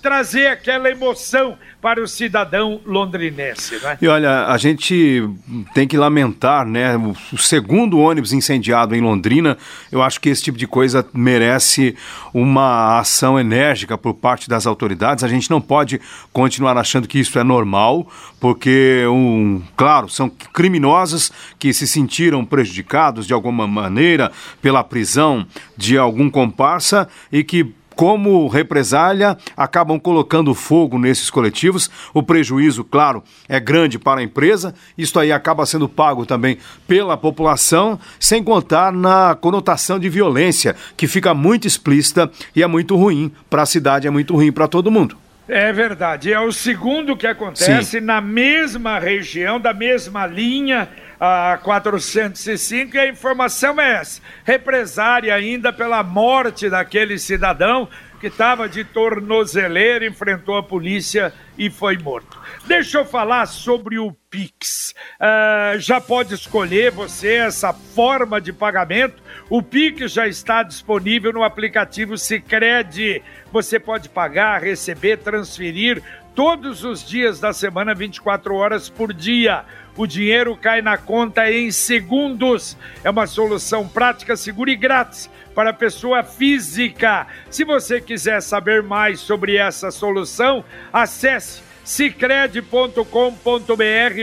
trazer 0.00 0.46
aquela 0.46 0.90
emoção 0.90 1.56
para 1.80 2.02
o 2.02 2.08
cidadão 2.08 2.80
londrinense. 2.84 3.78
Né? 3.82 3.98
E 4.02 4.08
olha, 4.08 4.46
a 4.46 4.58
gente 4.58 5.28
tem 5.74 5.86
que 5.86 5.96
lamentar, 5.96 6.66
né? 6.66 6.96
O 7.32 7.38
segundo 7.38 7.98
ônibus 7.98 8.32
incendiado 8.32 8.94
em 8.96 9.00
Londrina, 9.00 9.56
eu 9.90 10.02
acho 10.02 10.20
que 10.20 10.28
esse 10.28 10.42
tipo 10.42 10.58
de 10.58 10.66
coisa 10.66 11.06
merece 11.12 11.96
uma 12.34 12.98
ação 12.98 13.38
enérgica 13.38 13.96
por 13.96 14.14
parte 14.14 14.48
das 14.48 14.66
autoridades. 14.66 15.22
A 15.22 15.28
gente 15.28 15.50
não 15.50 15.60
pode 15.60 16.00
continuar 16.32 16.76
achando 16.76 17.06
que 17.06 17.18
isso 17.18 17.38
é 17.38 17.44
normal, 17.44 18.08
porque, 18.40 19.04
um, 19.06 19.62
claro, 19.76 20.08
são 20.08 20.28
criminosos 20.28 21.30
que 21.58 21.72
se 21.72 21.86
sentiram 21.86 22.44
prejudicados 22.44 23.26
de 23.26 23.32
alguma 23.32 23.66
maneira 23.66 24.32
pela 24.60 24.82
prisão 24.82 25.46
de 25.76 25.96
algum 25.96 26.28
comparsa 26.28 27.08
e 27.30 27.44
que 27.44 27.72
como 27.98 28.46
represália, 28.46 29.36
acabam 29.56 29.98
colocando 29.98 30.54
fogo 30.54 31.00
nesses 31.00 31.30
coletivos. 31.30 31.90
O 32.14 32.22
prejuízo, 32.22 32.84
claro, 32.84 33.24
é 33.48 33.58
grande 33.58 33.98
para 33.98 34.20
a 34.20 34.22
empresa. 34.22 34.72
Isso 34.96 35.18
aí 35.18 35.32
acaba 35.32 35.66
sendo 35.66 35.88
pago 35.88 36.24
também 36.24 36.58
pela 36.86 37.16
população, 37.16 37.98
sem 38.20 38.40
contar 38.40 38.92
na 38.92 39.34
conotação 39.34 39.98
de 39.98 40.08
violência, 40.08 40.76
que 40.96 41.08
fica 41.08 41.34
muito 41.34 41.66
explícita 41.66 42.30
e 42.54 42.62
é 42.62 42.68
muito 42.68 42.94
ruim 42.94 43.32
para 43.50 43.62
a 43.62 43.66
cidade, 43.66 44.06
é 44.06 44.10
muito 44.10 44.32
ruim 44.32 44.52
para 44.52 44.68
todo 44.68 44.92
mundo. 44.92 45.16
É 45.48 45.72
verdade. 45.72 46.30
É 46.30 46.38
o 46.38 46.52
segundo 46.52 47.16
que 47.16 47.26
acontece 47.26 47.98
Sim. 47.98 48.00
na 48.00 48.20
mesma 48.20 48.98
região, 48.98 49.58
da 49.58 49.72
mesma 49.72 50.26
linha, 50.26 50.88
a 51.18 51.58
405, 51.62 52.94
e 52.94 52.98
a 52.98 53.08
informação 53.08 53.80
é 53.80 53.94
essa: 53.94 54.20
represária 54.44 55.34
ainda 55.34 55.72
pela 55.72 56.02
morte 56.02 56.68
daquele 56.68 57.18
cidadão 57.18 57.88
que 58.20 58.26
estava 58.26 58.68
de 58.68 58.84
tornozeleira, 58.84 60.06
enfrentou 60.06 60.56
a 60.56 60.62
polícia 60.62 61.32
e 61.56 61.70
foi 61.70 61.96
morto. 61.98 62.38
Deixa 62.66 62.98
eu 62.98 63.04
falar 63.04 63.46
sobre 63.46 63.98
o 63.98 64.12
Pix. 64.30 64.94
Uh, 65.20 65.78
já 65.78 66.00
pode 66.00 66.34
escolher 66.34 66.90
você 66.90 67.34
essa 67.34 67.72
forma 67.72 68.40
de 68.40 68.52
pagamento. 68.52 69.22
O 69.48 69.62
Pix 69.62 70.12
já 70.12 70.26
está 70.26 70.62
disponível 70.62 71.32
no 71.32 71.42
aplicativo 71.42 72.18
Sicredi. 72.18 73.22
Você 73.52 73.78
pode 73.78 74.08
pagar, 74.08 74.62
receber, 74.62 75.18
transferir 75.18 76.02
todos 76.38 76.84
os 76.84 77.04
dias 77.04 77.40
da 77.40 77.52
semana, 77.52 77.92
24 77.92 78.54
horas 78.54 78.88
por 78.88 79.12
dia. 79.12 79.64
O 79.96 80.06
dinheiro 80.06 80.56
cai 80.56 80.80
na 80.80 80.96
conta 80.96 81.50
em 81.50 81.72
segundos. 81.72 82.76
É 83.02 83.10
uma 83.10 83.26
solução 83.26 83.88
prática, 83.88 84.36
segura 84.36 84.70
e 84.70 84.76
grátis 84.76 85.28
para 85.52 85.70
a 85.70 85.72
pessoa 85.72 86.22
física. 86.22 87.26
Se 87.50 87.64
você 87.64 88.00
quiser 88.00 88.40
saber 88.40 88.84
mais 88.84 89.18
sobre 89.18 89.56
essa 89.56 89.90
solução, 89.90 90.64
acesse 90.92 91.60
cicred.com.br 91.82 93.02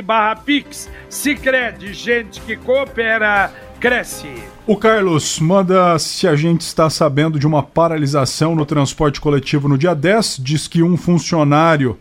barra 0.02 0.38
Pix. 0.38 0.90
Cicred, 1.10 1.94
gente 1.94 2.40
que 2.40 2.56
coopera, 2.56 3.52
cresce. 3.80 4.28
O 4.68 4.76
Carlos 4.76 5.40
manda 5.40 5.98
se 6.00 6.28
a 6.28 6.36
gente 6.36 6.62
está 6.62 6.90
sabendo 6.90 7.40
de 7.40 7.46
uma 7.46 7.62
paralisação 7.62 8.56
no 8.56 8.66
transporte 8.66 9.22
coletivo 9.22 9.68
no 9.68 9.78
dia 9.78 9.94
10. 9.94 10.40
Diz 10.42 10.68
que 10.68 10.82
um 10.82 10.98
funcionário 10.98 11.98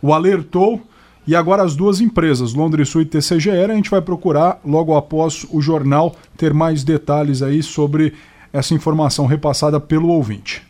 o 0.00 0.12
alertou 0.12 0.82
e 1.26 1.34
agora 1.34 1.62
as 1.62 1.74
duas 1.74 2.00
empresas, 2.00 2.52
Londres 2.52 2.90
Sul 2.90 3.00
e 3.00 3.06
TCGR, 3.06 3.70
a 3.70 3.74
gente 3.74 3.90
vai 3.90 4.02
procurar 4.02 4.60
logo 4.64 4.94
após 4.94 5.46
o 5.50 5.60
jornal 5.60 6.14
ter 6.36 6.52
mais 6.52 6.84
detalhes 6.84 7.42
aí 7.42 7.62
sobre 7.62 8.12
essa 8.52 8.74
informação 8.74 9.26
repassada 9.26 9.80
pelo 9.80 10.08
ouvinte. 10.08 10.62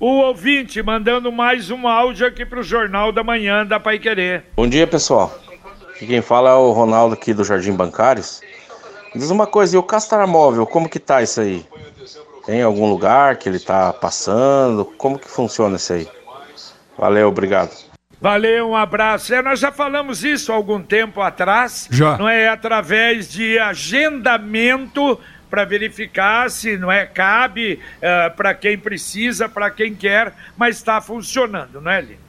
O 0.00 0.06
ouvinte 0.06 0.82
mandando 0.82 1.30
mais 1.30 1.70
um 1.70 1.86
áudio 1.86 2.26
aqui 2.26 2.44
para 2.44 2.58
o 2.58 2.62
Jornal 2.62 3.12
da 3.12 3.22
Manhã 3.22 3.64
da 3.64 3.78
Pai 3.78 3.98
Querer. 3.98 4.44
Bom 4.56 4.66
dia, 4.66 4.86
pessoal. 4.86 5.38
Aqui 5.94 6.06
quem 6.06 6.22
fala 6.22 6.50
é 6.50 6.54
o 6.54 6.72
Ronaldo 6.72 7.14
aqui 7.14 7.32
do 7.32 7.44
Jardim 7.44 7.72
Bancários. 7.72 8.40
Diz 9.14 9.30
uma 9.30 9.46
coisa, 9.46 9.74
e 9.74 9.78
o 9.78 9.82
Castramóvel, 9.82 10.66
como 10.66 10.88
que 10.88 10.98
tá 10.98 11.22
isso 11.22 11.40
aí? 11.40 11.66
Tem 12.46 12.62
algum 12.62 12.88
lugar 12.88 13.36
que 13.36 13.48
ele 13.48 13.58
tá 13.58 13.92
passando? 13.92 14.84
Como 14.84 15.18
que 15.18 15.28
funciona 15.28 15.76
isso 15.76 15.92
aí? 15.92 16.08
Valeu, 16.96 17.28
obrigado. 17.28 17.70
Valeu, 18.20 18.68
um 18.68 18.76
abraço. 18.76 19.34
É, 19.34 19.40
nós 19.40 19.58
já 19.58 19.72
falamos 19.72 20.24
isso 20.24 20.52
há 20.52 20.54
algum 20.54 20.82
tempo 20.82 21.20
atrás. 21.20 21.88
Já. 21.90 22.18
Não 22.18 22.28
é 22.28 22.48
através 22.48 23.30
de 23.30 23.58
agendamento 23.58 25.18
para 25.48 25.64
verificar 25.64 26.50
se 26.50 26.76
não 26.76 26.92
é 26.92 27.06
cabe 27.06 27.74
uh, 27.74 27.78
eh, 28.02 28.30
para 28.30 28.54
quem 28.54 28.78
precisa, 28.78 29.48
para 29.48 29.68
quem 29.68 29.94
quer, 29.94 30.32
mas 30.56 30.76
está 30.76 31.00
funcionando, 31.00 31.80
não 31.80 31.90
é, 31.90 32.00
Lino? 32.00 32.20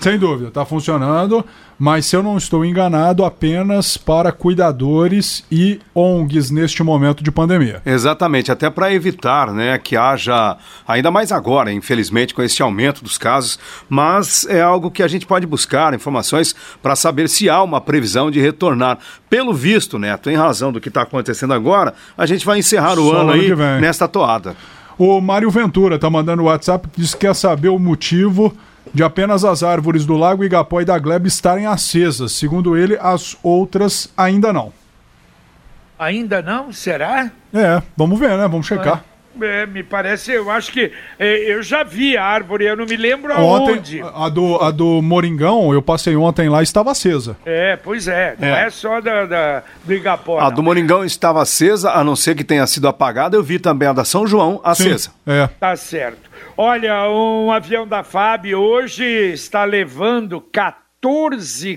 Sem 0.00 0.16
dúvida, 0.16 0.48
está 0.48 0.64
funcionando 0.64 1.44
mas 1.78 2.06
se 2.06 2.16
eu 2.16 2.22
não 2.22 2.36
estou 2.36 2.64
enganado, 2.64 3.24
apenas 3.24 3.96
para 3.96 4.32
cuidadores 4.32 5.44
e 5.50 5.80
ONGs 5.94 6.50
neste 6.50 6.82
momento 6.82 7.22
de 7.22 7.30
pandemia. 7.30 7.80
Exatamente, 7.86 8.50
até 8.50 8.68
para 8.68 8.92
evitar 8.92 9.52
né, 9.52 9.78
que 9.78 9.96
haja, 9.96 10.56
ainda 10.86 11.10
mais 11.10 11.30
agora, 11.30 11.72
infelizmente, 11.72 12.34
com 12.34 12.42
esse 12.42 12.60
aumento 12.62 13.04
dos 13.04 13.16
casos, 13.16 13.58
mas 13.88 14.44
é 14.48 14.60
algo 14.60 14.90
que 14.90 15.02
a 15.02 15.08
gente 15.08 15.26
pode 15.26 15.46
buscar 15.46 15.94
informações 15.94 16.54
para 16.82 16.96
saber 16.96 17.28
se 17.28 17.48
há 17.48 17.62
uma 17.62 17.80
previsão 17.80 18.30
de 18.30 18.40
retornar. 18.40 18.98
Pelo 19.30 19.54
visto, 19.54 19.98
Neto, 19.98 20.30
em 20.30 20.36
razão 20.36 20.72
do 20.72 20.80
que 20.80 20.88
está 20.88 21.02
acontecendo 21.02 21.54
agora, 21.54 21.94
a 22.16 22.26
gente 22.26 22.44
vai 22.44 22.58
encerrar 22.58 22.98
o 22.98 23.10
Só 23.10 23.16
ano 23.18 23.32
aí 23.32 23.54
nesta 23.80 24.08
toada. 24.08 24.56
O 24.98 25.20
Mário 25.20 25.48
Ventura 25.48 25.94
está 25.94 26.10
mandando 26.10 26.42
o 26.42 26.46
WhatsApp 26.46 26.88
diz 26.96 27.14
que 27.14 27.20
quer 27.20 27.34
saber 27.34 27.68
o 27.68 27.78
motivo 27.78 28.52
de 28.92 29.02
apenas 29.02 29.44
as 29.44 29.62
árvores 29.62 30.04
do 30.04 30.16
Lago 30.16 30.44
Igapó 30.44 30.80
e 30.80 30.84
da 30.84 30.98
Glebe 30.98 31.28
estarem 31.28 31.66
acesas. 31.66 32.32
Segundo 32.32 32.76
ele, 32.76 32.98
as 33.00 33.36
outras 33.42 34.12
ainda 34.16 34.52
não. 34.52 34.72
Ainda 35.98 36.40
não? 36.40 36.72
Será? 36.72 37.30
É, 37.52 37.82
vamos 37.96 38.18
ver, 38.18 38.36
né? 38.36 38.46
Vamos 38.46 38.66
checar. 38.66 39.04
É, 39.42 39.66
me 39.66 39.82
parece, 39.82 40.32
eu 40.32 40.50
acho 40.50 40.72
que 40.72 40.92
é, 41.18 41.52
eu 41.52 41.62
já 41.62 41.82
vi 41.82 42.16
a 42.16 42.24
árvore, 42.24 42.64
eu 42.64 42.76
não 42.76 42.86
me 42.86 42.96
lembro 42.96 43.32
aonde. 43.32 44.02
Ontem, 44.02 44.12
a 44.14 44.28
do, 44.28 44.56
a 44.56 44.70
do 44.70 45.02
Moringão, 45.02 45.72
eu 45.72 45.82
passei 45.82 46.16
ontem 46.16 46.48
lá 46.48 46.62
estava 46.62 46.90
acesa. 46.90 47.36
É, 47.44 47.76
pois 47.76 48.08
é, 48.08 48.36
não 48.38 48.48
é, 48.48 48.66
é 48.66 48.70
só 48.70 49.00
da, 49.00 49.26
da, 49.26 49.62
do 49.84 49.92
Igapó. 49.92 50.38
A 50.38 50.44
não. 50.44 50.52
do 50.52 50.62
Moringão 50.62 51.04
estava 51.04 51.42
acesa, 51.42 51.90
a 51.90 52.02
não 52.02 52.16
ser 52.16 52.34
que 52.34 52.44
tenha 52.44 52.66
sido 52.66 52.88
apagada, 52.88 53.36
eu 53.36 53.42
vi 53.42 53.58
também 53.58 53.88
a 53.88 53.92
da 53.92 54.04
São 54.04 54.26
João 54.26 54.60
acesa. 54.64 55.10
Sim, 55.10 55.32
é. 55.32 55.48
Tá 55.60 55.76
certo. 55.76 56.28
Olha, 56.56 57.08
um 57.08 57.52
avião 57.52 57.86
da 57.86 58.02
FAB 58.02 58.54
hoje 58.54 59.04
está 59.04 59.64
levando 59.64 60.40
14 60.40 60.87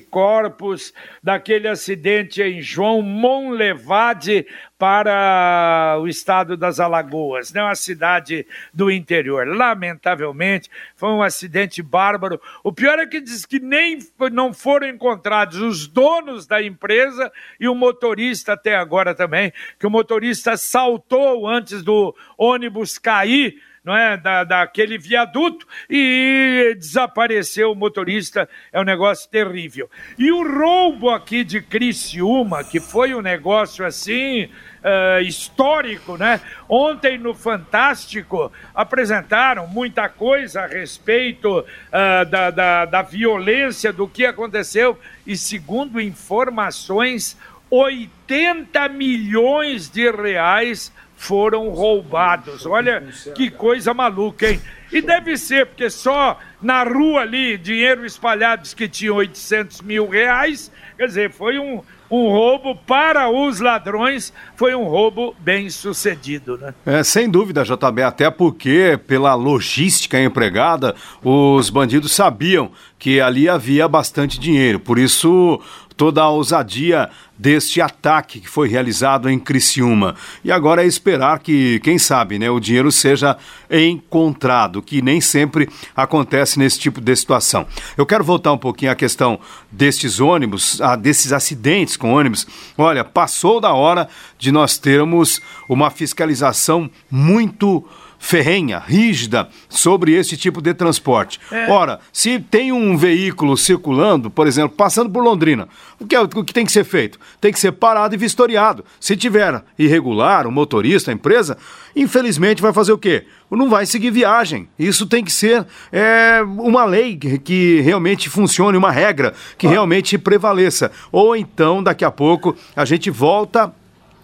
corpos 0.10 0.94
daquele 1.22 1.68
acidente 1.68 2.42
em 2.42 2.62
João 2.62 3.02
Monlevade 3.02 4.46
para 4.78 5.98
o 6.02 6.08
estado 6.08 6.58
das 6.58 6.80
Alagoas, 6.80 7.54
né? 7.54 7.62
uma 7.62 7.76
cidade 7.76 8.48
do 8.74 8.90
interior. 8.90 9.48
Lamentavelmente, 9.48 10.70
foi 10.96 11.10
um 11.10 11.22
acidente 11.22 11.84
bárbaro. 11.84 12.42
O 12.64 12.74
pior 12.74 12.98
é 12.98 13.06
que 13.06 13.22
diz 13.22 13.46
que 13.46 13.60
nem 13.60 14.00
não 14.32 14.52
foram 14.54 14.88
encontrados 14.88 15.60
os 15.62 15.88
donos 15.88 16.48
da 16.48 16.64
empresa 16.64 17.32
e 17.60 17.68
o 17.68 17.76
motorista 17.76 18.54
até 18.54 18.76
agora 18.76 19.14
também, 19.14 19.54
que 19.80 19.86
o 19.86 19.92
motorista 19.92 20.58
saltou 20.58 21.48
antes 21.48 21.84
do 21.84 22.16
ônibus 22.38 22.98
cair 22.98 23.62
não 23.84 23.96
é, 23.96 24.16
da, 24.16 24.44
daquele 24.44 24.98
viaduto 24.98 25.66
e 25.90 26.76
desapareceu 26.78 27.72
o 27.72 27.76
motorista. 27.76 28.48
É 28.72 28.80
um 28.80 28.84
negócio 28.84 29.30
terrível. 29.30 29.90
E 30.18 30.32
o 30.32 30.44
roubo 30.44 31.10
aqui 31.10 31.44
de 31.44 31.62
Criciúma, 31.62 32.64
que 32.64 32.80
foi 32.80 33.14
um 33.16 33.22
negócio 33.22 33.86
assim. 33.86 34.50
Uh, 34.82 35.22
histórico, 35.22 36.18
né? 36.18 36.42
Ontem 36.68 37.16
no 37.16 37.36
Fantástico 37.36 38.52
apresentaram 38.74 39.68
muita 39.68 40.10
coisa 40.10 40.62
a 40.62 40.66
respeito 40.66 41.60
uh, 41.60 42.26
da, 42.28 42.50
da, 42.50 42.86
da 42.86 43.02
violência, 43.04 43.94
do 43.94 44.08
que 44.08 44.26
aconteceu, 44.26 44.98
e 45.28 45.38
segundo 45.38 46.02
informações, 46.02 47.38
80 47.70 48.90
milhões 48.90 49.88
de 49.88 50.10
reais 50.10 50.92
foram 51.22 51.70
roubados. 51.70 52.66
Olha 52.66 53.04
que 53.36 53.52
coisa 53.52 53.94
maluca, 53.94 54.50
hein? 54.50 54.60
E 54.92 55.04
deve 55.04 55.38
ser, 55.38 55.68
porque 55.68 55.88
só 55.88 56.40
na 56.60 56.84
rua 56.84 57.22
ali, 57.22 57.60
dinheiro 57.60 58.04
espalhado, 58.08 58.68
que 58.76 58.90
tinha 58.90 59.14
800 59.14 59.82
mil 59.82 60.10
reais. 60.10 60.72
Quer 60.98 61.06
dizer, 61.06 61.32
foi 61.32 61.60
um, 61.60 61.84
um 62.10 62.28
roubo 62.28 62.76
para 62.76 63.30
os 63.30 63.60
ladrões, 63.60 64.34
foi 64.56 64.74
um 64.74 64.86
roubo 64.86 65.36
bem 65.40 65.70
sucedido, 65.70 66.58
né? 66.58 66.74
É, 66.86 67.04
sem 67.04 67.30
dúvida, 67.30 67.64
JB, 67.64 68.02
até 68.02 68.30
porque 68.32 69.00
pela 69.06 69.36
logística 69.36 70.20
empregada, 70.20 70.96
os 71.24 71.70
bandidos 71.70 72.14
sabiam 72.14 72.72
que 73.02 73.20
ali 73.20 73.50
havia 73.50 73.88
bastante 73.88 74.40
dinheiro, 74.40 74.80
por 74.80 75.00
isso 75.00 75.60
toda 75.98 76.22
a 76.22 76.30
ousadia 76.30 77.10
deste 77.36 77.82
ataque 77.82 78.40
que 78.40 78.48
foi 78.48 78.70
realizado 78.70 79.28
em 79.28 79.40
Criciúma. 79.40 80.16
E 80.44 80.52
agora 80.52 80.84
é 80.84 80.86
esperar 80.86 81.40
que, 81.40 81.80
quem 81.80 81.98
sabe, 81.98 82.38
né, 82.38 82.52
o 82.52 82.60
dinheiro 82.60 82.92
seja 82.92 83.38
encontrado, 83.72 84.84
que 84.84 85.02
nem 85.02 85.20
sempre 85.20 85.68
acontece 85.96 86.60
nesse 86.60 86.80
tipo 86.80 87.02
de 87.02 87.16
situação. 87.16 87.66
Eu 87.98 88.06
quero 88.06 88.24
voltar 88.24 88.52
um 88.54 88.58
pouquinho 88.58 88.92
à 88.92 88.96
questão 88.96 89.40
destes 89.72 90.20
ônibus, 90.20 90.80
a, 90.80 90.96
desses 90.96 91.34
acidentes 91.34 91.98
com 91.98 92.14
ônibus. 92.14 92.46
Olha, 92.78 93.04
passou 93.04 93.60
da 93.60 93.74
hora 93.74 94.08
de 94.38 94.52
nós 94.52 94.78
termos 94.78 95.42
uma 95.68 95.90
fiscalização 95.90 96.88
muito 97.10 97.84
ferrenha, 98.22 98.78
rígida 98.78 99.50
sobre 99.68 100.14
esse 100.14 100.38
tipo 100.38 100.62
de 100.62 100.76
transporte. 100.76 101.40
É. 101.52 101.68
Ora, 101.72 102.00
se 102.14 102.40
tem 102.40 102.72
um 102.72 102.96
veículo 102.96 103.58
circulando, 103.58 104.30
por 104.30 104.46
exemplo, 104.46 104.78
passando 104.78 105.10
por 105.10 105.24
Londrina, 105.24 105.68
o 106.00 106.06
que, 106.06 106.16
é, 106.16 106.22
o 106.22 106.28
que 106.28 106.54
tem 106.54 106.64
que 106.64 106.72
ser 106.72 106.84
feito? 106.84 107.20
Tem 107.42 107.52
que 107.52 107.60
ser 107.60 107.72
parado 107.72 108.14
e 108.14 108.18
vistoriado. 108.20 108.86
Se 109.00 109.18
tiver 109.18 109.64
irregular, 109.78 110.46
o 110.46 110.52
motorista, 110.52 111.10
a 111.10 111.14
empresa, 111.16 111.58
infelizmente 111.96 112.62
vai 112.62 112.72
fazer 112.72 112.94
o 112.94 112.98
quê? 112.98 113.26
Não 113.50 113.70
vai 113.70 113.88
seguir 113.88 114.12
viagem. 114.12 114.70
Isso 114.78 115.08
tem 115.08 115.26
que 115.26 115.32
ser 115.32 115.66
é, 115.92 116.42
uma 116.44 116.86
lei 116.86 117.18
que 117.18 117.82
realmente 117.82 118.30
funcione, 118.30 118.78
uma 118.78 118.92
regra 118.92 119.34
que 119.58 119.66
ah. 119.66 119.72
realmente 119.72 120.16
prevaleça. 120.20 120.92
Ou 121.12 121.36
então, 121.36 121.82
daqui 121.82 122.06
a 122.06 122.12
pouco, 122.12 122.56
a 122.76 122.86
gente 122.86 123.10
volta 123.10 123.74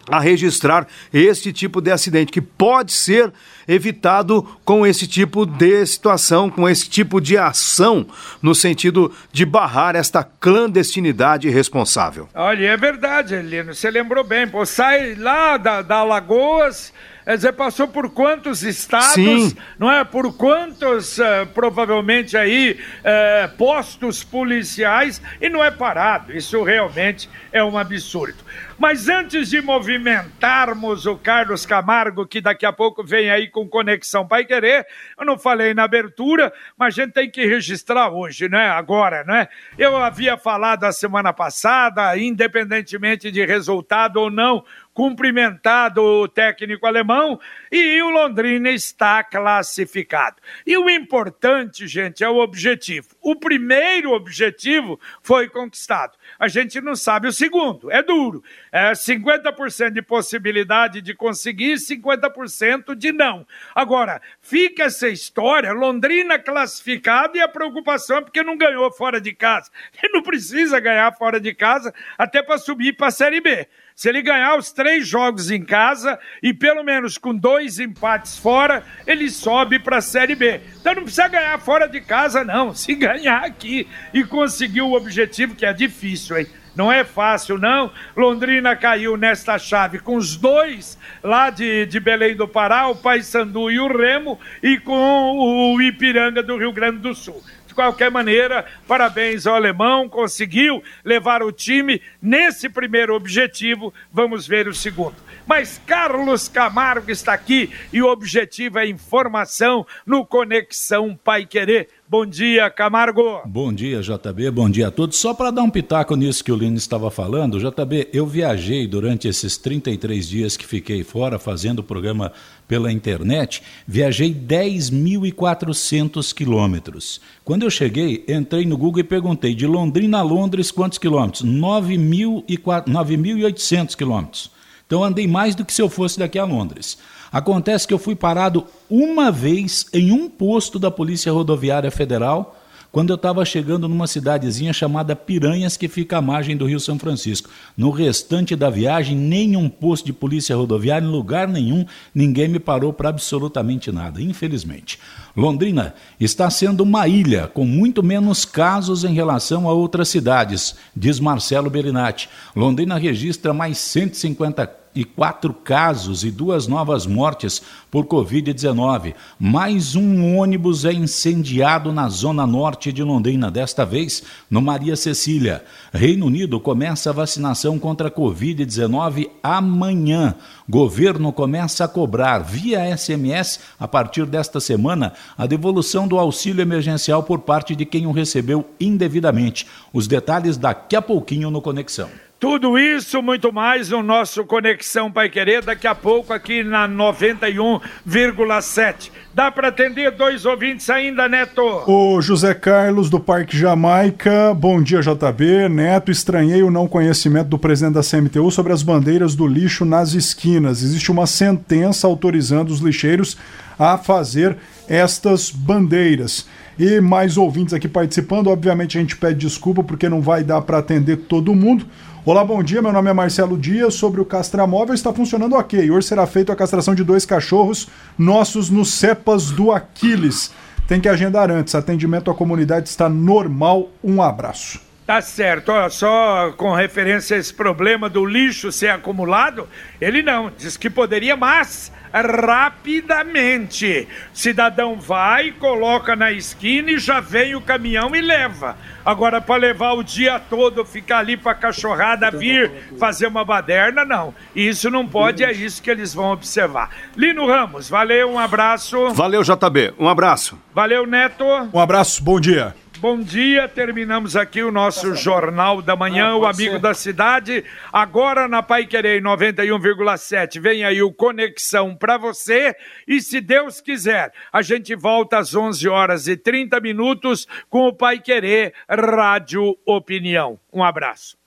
a 0.09 0.19
registrar 0.19 0.87
este 1.13 1.51
tipo 1.51 1.81
de 1.81 1.91
acidente, 1.91 2.31
que 2.31 2.41
pode 2.41 2.91
ser 2.91 3.31
evitado 3.67 4.43
com 4.63 4.85
esse 4.85 5.05
tipo 5.07 5.45
de 5.45 5.85
situação, 5.85 6.49
com 6.49 6.67
esse 6.67 6.89
tipo 6.89 7.19
de 7.19 7.37
ação, 7.37 8.07
no 8.41 8.55
sentido 8.55 9.13
de 9.31 9.45
barrar 9.45 9.95
esta 9.95 10.23
clandestinidade 10.23 11.47
irresponsável. 11.47 12.29
Olha, 12.33 12.65
é 12.65 12.77
verdade, 12.77 13.35
Elino, 13.35 13.73
você 13.73 13.91
lembrou 13.91 14.23
bem, 14.23 14.47
pô, 14.47 14.65
sai 14.65 15.15
lá 15.15 15.57
da, 15.57 15.81
da 15.81 16.03
Lagoas 16.03 16.93
Quer 17.27 17.35
dizer, 17.35 17.51
passou 17.51 17.89
por 17.89 18.09
quantos 18.11 18.63
estados, 18.63 19.15
Sim. 19.15 19.57
não 19.77 19.91
é? 19.91 20.01
Por 20.05 20.37
quantos, 20.37 21.17
uh, 21.17 21.45
provavelmente 21.53 22.37
aí, 22.37 22.79
uh, 23.01 23.57
postos 23.57 24.23
policiais 24.23 25.21
e 25.41 25.49
não 25.49 25.61
é 25.61 25.69
parado. 25.69 26.31
Isso 26.31 26.63
realmente 26.63 27.29
é 27.51 27.61
um 27.61 27.77
absurdo. 27.77 28.37
Mas 28.79 29.09
antes 29.09 29.49
de 29.49 29.61
movimentarmos 29.61 31.05
o 31.05 31.17
Carlos 31.17 31.65
Camargo, 31.65 32.25
que 32.25 32.39
daqui 32.39 32.65
a 32.65 32.71
pouco 32.71 33.03
vem 33.03 33.29
aí 33.29 33.49
com 33.49 33.67
Conexão 33.67 34.25
Pai 34.25 34.45
Querer, 34.45 34.85
eu 35.19 35.25
não 35.25 35.37
falei 35.37 35.73
na 35.73 35.83
abertura, 35.83 36.53
mas 36.77 36.93
a 36.97 37.03
gente 37.03 37.13
tem 37.13 37.29
que 37.29 37.45
registrar 37.45 38.09
hoje, 38.09 38.47
né? 38.47 38.69
Agora, 38.69 39.23
né? 39.25 39.49
Eu 39.77 39.97
havia 39.97 40.37
falado 40.37 40.85
a 40.85 40.93
semana 40.93 41.33
passada, 41.33 42.15
independentemente 42.17 43.31
de 43.31 43.43
resultado 43.45 44.17
ou 44.17 44.29
não, 44.29 44.63
cumprimentado 44.97 46.01
o 46.01 46.27
técnico 46.27 46.87
alemão 46.87 47.39
e 47.71 48.01
o 48.01 48.09
Londrina 48.09 48.71
está 48.71 49.23
classificado. 49.23 50.37
E 50.65 50.75
o 50.75 50.89
importante, 50.89 51.87
gente, 51.87 52.23
é 52.23 52.29
o 52.29 52.37
objetivo. 52.37 53.09
O 53.21 53.35
primeiro 53.35 54.11
objetivo 54.11 54.99
foi 55.21 55.49
conquistado. 55.49 56.17
A 56.39 56.47
gente 56.47 56.81
não 56.81 56.95
sabe 56.95 57.27
o 57.27 57.31
segundo, 57.31 57.91
é 57.91 58.01
duro. 58.01 58.43
É 58.71 58.93
50% 58.93 59.91
de 59.91 60.01
possibilidade 60.01 60.99
de 60.99 61.13
conseguir, 61.13 61.75
50% 61.75 62.95
de 62.95 63.11
não. 63.11 63.45
Agora, 63.75 64.19
fica 64.41 64.85
essa 64.85 65.07
história, 65.07 65.73
Londrina 65.73 66.39
classificado 66.39 67.37
e 67.37 67.39
a 67.39 67.47
preocupação 67.47 68.17
é 68.17 68.21
porque 68.21 68.41
não 68.41 68.57
ganhou 68.57 68.91
fora 68.91 69.21
de 69.21 69.31
casa. 69.31 69.69
Ele 70.01 70.13
não 70.17 70.23
precisa 70.23 70.79
ganhar 70.79 71.15
fora 71.15 71.39
de 71.39 71.53
casa 71.53 71.93
até 72.17 72.41
para 72.41 72.57
subir 72.57 72.93
para 72.93 73.09
a 73.09 73.11
Série 73.11 73.41
B. 73.41 73.67
Se 73.97 74.09
ele 74.09 74.21
ganhar 74.21 74.55
os 74.55 74.71
três 74.71 75.07
jogos 75.07 75.49
em 75.49 75.65
casa 75.65 76.19
e 76.43 76.53
pelo 76.53 76.83
menos 76.83 77.17
com 77.17 77.33
dois 77.33 77.79
empates 77.79 78.37
fora, 78.37 78.83
ele 79.07 79.27
sobe 79.27 79.79
para 79.79 79.97
a 79.97 80.01
Série 80.01 80.35
B. 80.35 80.61
Então 80.79 80.93
não 80.93 81.01
precisa 81.01 81.27
ganhar 81.27 81.59
fora 81.59 81.87
de 81.87 81.99
casa, 81.99 82.43
não. 82.43 82.75
Se 82.75 82.93
ganhar 82.93 83.43
aqui 83.43 83.87
e 84.13 84.23
conseguir 84.23 84.81
o 84.81 84.93
objetivo, 84.93 85.55
que 85.55 85.65
é 85.65 85.73
difícil, 85.73 86.37
hein? 86.37 86.45
Não 86.75 86.91
é 86.91 87.03
fácil, 87.03 87.57
não. 87.57 87.91
Londrina 88.15 88.75
caiu 88.75 89.17
nesta 89.17 89.57
chave 89.57 89.97
com 89.97 90.15
os 90.15 90.37
dois 90.37 90.95
lá 91.23 91.49
de, 91.49 91.87
de 91.87 91.99
Belém 91.99 92.35
do 92.35 92.47
Pará, 92.47 92.87
o 92.89 92.95
Paysandu 92.95 93.71
e 93.71 93.79
o 93.79 93.87
Remo, 93.87 94.39
e 94.61 94.77
com 94.77 95.73
o 95.73 95.81
Ipiranga 95.81 96.43
do 96.43 96.55
Rio 96.55 96.71
Grande 96.71 96.99
do 96.99 97.15
Sul 97.15 97.43
qualquer 97.77 98.09
maneira, 98.09 98.65
parabéns 98.87 99.45
ao 99.45 99.53
alemão, 99.53 100.09
conseguiu 100.09 100.83
levar 101.05 101.43
o 101.43 101.51
time 101.51 102.01
nesse 102.19 102.67
primeiro 102.67 103.13
objetivo. 103.13 103.93
Vamos 104.11 104.47
ver 104.47 104.67
o 104.67 104.73
segundo. 104.73 105.15
Mas 105.45 105.79
Carlos 105.85 106.49
Camargo 106.49 107.11
está 107.11 107.33
aqui 107.33 107.71
e 107.93 108.01
o 108.01 108.07
objetivo 108.07 108.79
é 108.79 108.87
informação 108.87 109.85
no 110.07 110.25
Conexão 110.25 111.15
Pai 111.15 111.45
Querer. 111.45 111.87
Bom 112.09 112.25
dia, 112.25 112.69
Camargo. 112.69 113.41
Bom 113.45 113.73
dia, 113.73 113.99
JB. 113.99 114.49
Bom 114.51 114.69
dia 114.69 114.87
a 114.87 114.91
todos. 114.91 115.17
Só 115.17 115.33
para 115.33 115.51
dar 115.51 115.61
um 115.61 115.69
pitaco 115.69 116.15
nisso 116.15 116.41
que 116.41 116.53
o 116.53 116.55
Lino 116.55 116.77
estava 116.77 117.11
falando, 117.11 117.59
JB, 117.59 118.07
eu 118.13 118.25
viajei 118.25 118.87
durante 118.87 119.27
esses 119.27 119.57
33 119.57 120.25
dias 120.25 120.55
que 120.55 120.65
fiquei 120.65 121.03
fora 121.03 121.37
fazendo 121.37 121.79
o 121.79 121.83
programa 121.83 122.31
pela 122.65 122.93
internet, 122.93 123.61
viajei 123.85 124.33
10.400 124.33 126.33
quilômetros. 126.33 127.19
Quando 127.43 127.63
eu 127.63 127.69
cheguei, 127.69 128.23
entrei 128.25 128.65
no 128.65 128.77
Google 128.77 129.01
e 129.01 129.03
perguntei 129.03 129.53
de 129.53 129.67
Londrina 129.67 130.19
a 130.19 130.23
Londres 130.23 130.71
quantos 130.71 130.97
quilômetros? 130.97 131.43
9.800 131.43 133.97
quilômetros. 133.97 134.49
Então 134.85 135.03
andei 135.03 135.27
mais 135.27 135.55
do 135.55 135.65
que 135.65 135.73
se 135.73 135.81
eu 135.81 135.89
fosse 135.89 136.17
daqui 136.17 136.39
a 136.39 136.45
Londres. 136.45 136.97
Acontece 137.31 137.87
que 137.87 137.93
eu 137.93 137.99
fui 137.99 138.15
parado 138.15 138.65
uma 138.89 139.31
vez 139.31 139.85
em 139.93 140.11
um 140.11 140.29
posto 140.29 140.79
da 140.79 140.91
Polícia 140.91 141.31
Rodoviária 141.31 141.91
Federal 141.91 142.55
quando 142.91 143.09
eu 143.11 143.15
estava 143.15 143.43
chegando 143.45 143.87
numa 143.87 144.07
cidadezinha 144.07 144.73
chamada 144.73 145.15
Piranhas, 145.15 145.77
que 145.77 145.87
fica 145.87 146.17
à 146.17 146.21
margem 146.21 146.55
do 146.55 146.65
Rio 146.65 146.79
São 146.79 146.97
Francisco. 146.97 147.49
No 147.75 147.89
restante 147.89 148.55
da 148.55 148.69
viagem, 148.69 149.15
nenhum 149.15 149.69
posto 149.69 150.05
de 150.05 150.13
polícia 150.13 150.55
rodoviária, 150.55 151.05
em 151.05 151.11
lugar 151.11 151.47
nenhum, 151.47 151.85
ninguém 152.13 152.47
me 152.47 152.59
parou 152.59 152.91
para 152.91 153.09
absolutamente 153.09 153.91
nada, 153.91 154.21
infelizmente. 154.21 154.99
Londrina 155.35 155.93
está 156.19 156.49
sendo 156.49 156.81
uma 156.81 157.07
ilha, 157.07 157.47
com 157.47 157.65
muito 157.65 158.01
menos 158.01 158.45
casos 158.45 159.03
em 159.03 159.13
relação 159.13 159.69
a 159.69 159.73
outras 159.73 160.09
cidades, 160.09 160.75
diz 160.95 161.19
Marcelo 161.19 161.69
Bellinati. 161.69 162.29
Londrina 162.55 162.97
registra 162.97 163.53
mais 163.53 163.77
150 163.77 164.65
e 164.97 165.03
quatro 165.03 165.53
casos 165.53 166.23
e 166.23 166.31
duas 166.31 166.65
novas 166.65 167.05
mortes 167.05 167.61
por 167.91 168.05
Covid-19. 168.05 169.13
Mais 169.39 169.95
um 169.95 170.35
ônibus 170.35 170.85
é 170.85 170.91
incendiado 170.91 171.93
na 171.93 172.09
zona 172.09 172.47
norte 172.47 172.91
de 172.91 173.03
Londrina, 173.03 173.51
desta 173.51 173.85
vez 173.85 174.23
no 174.49 174.59
Maria 174.59 174.95
Cecília. 174.95 175.63
Reino 175.93 176.25
Unido 176.25 176.59
começa 176.59 177.11
a 177.11 177.13
vacinação 177.13 177.77
contra 177.77 178.07
a 178.07 178.11
Covid-19 178.11 179.29
amanhã. 179.43 180.33
Governo 180.67 181.31
começa 181.31 181.85
a 181.85 181.87
cobrar 181.87 182.39
via 182.39 182.97
SMS, 182.97 183.59
a 183.79 183.87
partir 183.87 184.25
desta 184.25 184.59
semana, 184.59 185.13
a 185.37 185.45
devolução 185.45 186.07
do 186.07 186.17
auxílio 186.17 186.63
emergencial 186.63 187.21
por 187.21 187.39
parte 187.39 187.75
de 187.75 187.85
quem 187.85 188.07
o 188.07 188.11
recebeu 188.11 188.65
indevidamente. 188.79 189.67
Os 189.93 190.07
detalhes 190.07 190.57
daqui 190.57 190.95
a 190.95 191.01
pouquinho 191.03 191.51
no 191.51 191.61
Conexão. 191.61 192.09
Tudo 192.39 192.77
isso, 192.77 193.19
muito 193.19 193.51
mais 193.51 193.89
no 193.89 194.03
nosso 194.03 194.45
Conexão 194.45 195.11
Pai 195.11 195.27
Querer, 195.27 195.63
daqui 195.63 195.87
a 195.87 195.95
pouco 195.95 196.31
aqui 196.31 196.63
na 196.63 196.87
91,7. 196.87 199.09
Dá 199.33 199.49
para 199.49 199.69
atender 199.69 200.11
dois 200.11 200.45
ouvintes 200.45 200.87
ainda, 200.87 201.27
Neto? 201.27 201.63
O 201.87 202.21
José 202.21 202.53
Carlos 202.53 203.09
do 203.09 203.19
Parque 203.19 203.57
Jamaica. 203.57 204.53
Bom 204.53 204.83
dia, 204.83 205.01
JB. 205.01 205.67
Neto, 205.67 206.11
estranhei 206.11 206.61
o 206.61 206.69
não 206.69 206.87
conhecimento 206.87 207.47
do 207.47 207.57
presidente 207.57 207.95
da 207.95 208.03
CMTU 208.03 208.51
sobre 208.51 208.71
as 208.71 208.83
bandeiras 208.83 209.33
do 209.33 209.47
lixo 209.47 209.83
nas 209.83 210.13
esquinas. 210.13 210.83
Existe 210.83 211.11
uma 211.11 211.25
sentença 211.25 212.05
autorizando 212.05 212.69
os 212.69 212.81
lixeiros 212.81 213.35
a 213.79 213.97
fazer 213.97 214.55
estas 214.87 215.49
bandeiras. 215.49 216.45
E 216.79 217.01
mais 217.01 217.37
ouvintes 217.37 217.73
aqui 217.73 217.87
participando. 217.87 218.47
Obviamente 218.47 218.97
a 218.97 219.01
gente 219.01 219.17
pede 219.17 219.39
desculpa 219.39 219.83
porque 219.83 220.07
não 220.07 220.21
vai 220.21 220.43
dar 220.43 220.61
para 220.61 220.77
atender 220.77 221.17
todo 221.17 221.55
mundo. 221.55 221.85
Olá, 222.27 222.43
bom 222.43 222.61
dia. 222.61 222.81
Meu 222.81 222.91
nome 222.91 223.09
é 223.09 223.13
Marcelo 223.13 223.57
Dias. 223.57 223.93
Sobre 223.93 224.19
o 224.19 224.25
castramóvel, 224.25 224.93
está 224.93 225.13
funcionando 225.13 225.55
ok. 225.55 225.89
Hoje 225.89 226.07
será 226.07 226.27
feita 226.27 226.51
a 226.51 226.57
castração 226.57 226.93
de 226.93 227.01
dois 227.01 227.25
cachorros 227.25 227.87
nossos 228.17 228.69
nos 228.69 228.91
cepas 228.95 229.49
do 229.49 229.71
Aquiles. 229.71 230.51
Tem 230.89 230.99
que 230.99 231.07
agendar 231.07 231.49
antes. 231.49 231.73
Atendimento 231.73 232.29
à 232.29 232.35
comunidade 232.35 232.89
está 232.89 233.07
normal. 233.07 233.87
Um 234.03 234.21
abraço. 234.21 234.86
Tá 235.07 235.21
certo, 235.21 235.71
Olha, 235.71 235.89
só 235.89 236.51
com 236.57 236.73
referência 236.73 237.37
a 237.37 237.39
esse 237.39 237.53
problema 237.53 238.09
do 238.09 238.25
lixo 238.25 238.73
ser 238.73 238.89
acumulado, 238.89 239.65
ele 240.01 240.21
não, 240.21 240.51
diz 240.57 240.75
que 240.75 240.89
poderia, 240.89 241.37
mas 241.37 241.93
rapidamente. 242.11 244.05
Cidadão 244.33 244.99
vai, 244.99 245.53
coloca 245.53 246.13
na 246.13 246.31
esquina 246.31 246.91
e 246.91 246.99
já 246.99 247.21
vem 247.21 247.55
o 247.55 247.61
caminhão 247.61 248.13
e 248.13 248.21
leva. 248.21 248.75
Agora, 249.05 249.39
para 249.39 249.61
levar 249.61 249.93
o 249.93 250.03
dia 250.03 250.39
todo, 250.39 250.83
ficar 250.83 251.19
ali 251.19 251.37
para 251.37 251.53
a 251.53 251.55
cachorrada 251.55 252.29
vir 252.29 252.69
fazer 252.99 253.27
uma 253.27 253.45
baderna, 253.45 254.03
não. 254.03 254.35
Isso 254.53 254.89
não 254.89 255.07
pode, 255.07 255.41
é 255.43 255.51
isso 255.53 255.81
que 255.81 255.89
eles 255.89 256.13
vão 256.13 256.33
observar. 256.33 256.89
Lino 257.15 257.47
Ramos, 257.47 257.89
valeu, 257.89 258.29
um 258.31 258.39
abraço. 258.39 259.09
Valeu, 259.13 259.41
JB, 259.41 259.93
um 259.97 260.09
abraço. 260.09 260.59
Valeu, 260.73 261.07
Neto. 261.07 261.45
Um 261.73 261.79
abraço, 261.79 262.21
bom 262.21 262.39
dia. 262.39 262.75
Bom 262.99 263.19
dia, 263.19 263.67
terminamos 263.67 264.35
aqui 264.35 264.63
o 264.63 264.71
nosso 264.71 265.13
Jornal 265.13 265.83
da 265.83 265.95
Manhã, 265.95 266.35
o 266.35 266.47
Amigo 266.47 266.79
da 266.79 266.95
Cidade. 266.95 267.63
Agora 267.93 268.47
na 268.47 268.63
Pai 268.63 268.87
Querer 268.87 269.21
91,7. 269.21 270.59
Vem 270.59 270.83
aí 270.83 271.03
o 271.03 271.13
Conexão 271.13 271.95
para 271.95 272.17
você. 272.17 272.75
E 273.07 273.21
se 273.21 273.39
Deus 273.39 273.79
quiser, 273.79 274.33
a 274.51 274.63
gente 274.63 274.95
volta 274.95 275.37
às 275.37 275.53
11 275.53 275.87
horas 275.87 276.27
e 276.27 276.35
30 276.35 276.79
minutos 276.79 277.47
com 277.69 277.87
o 277.87 277.93
Pai 277.93 278.19
Querer 278.19 278.73
Rádio 278.89 279.77
Opinião. 279.85 280.59
Um 280.73 280.83
abraço. 280.83 281.37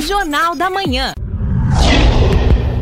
Jornal 0.00 0.56
da 0.56 0.68
Manhã. 0.68 1.12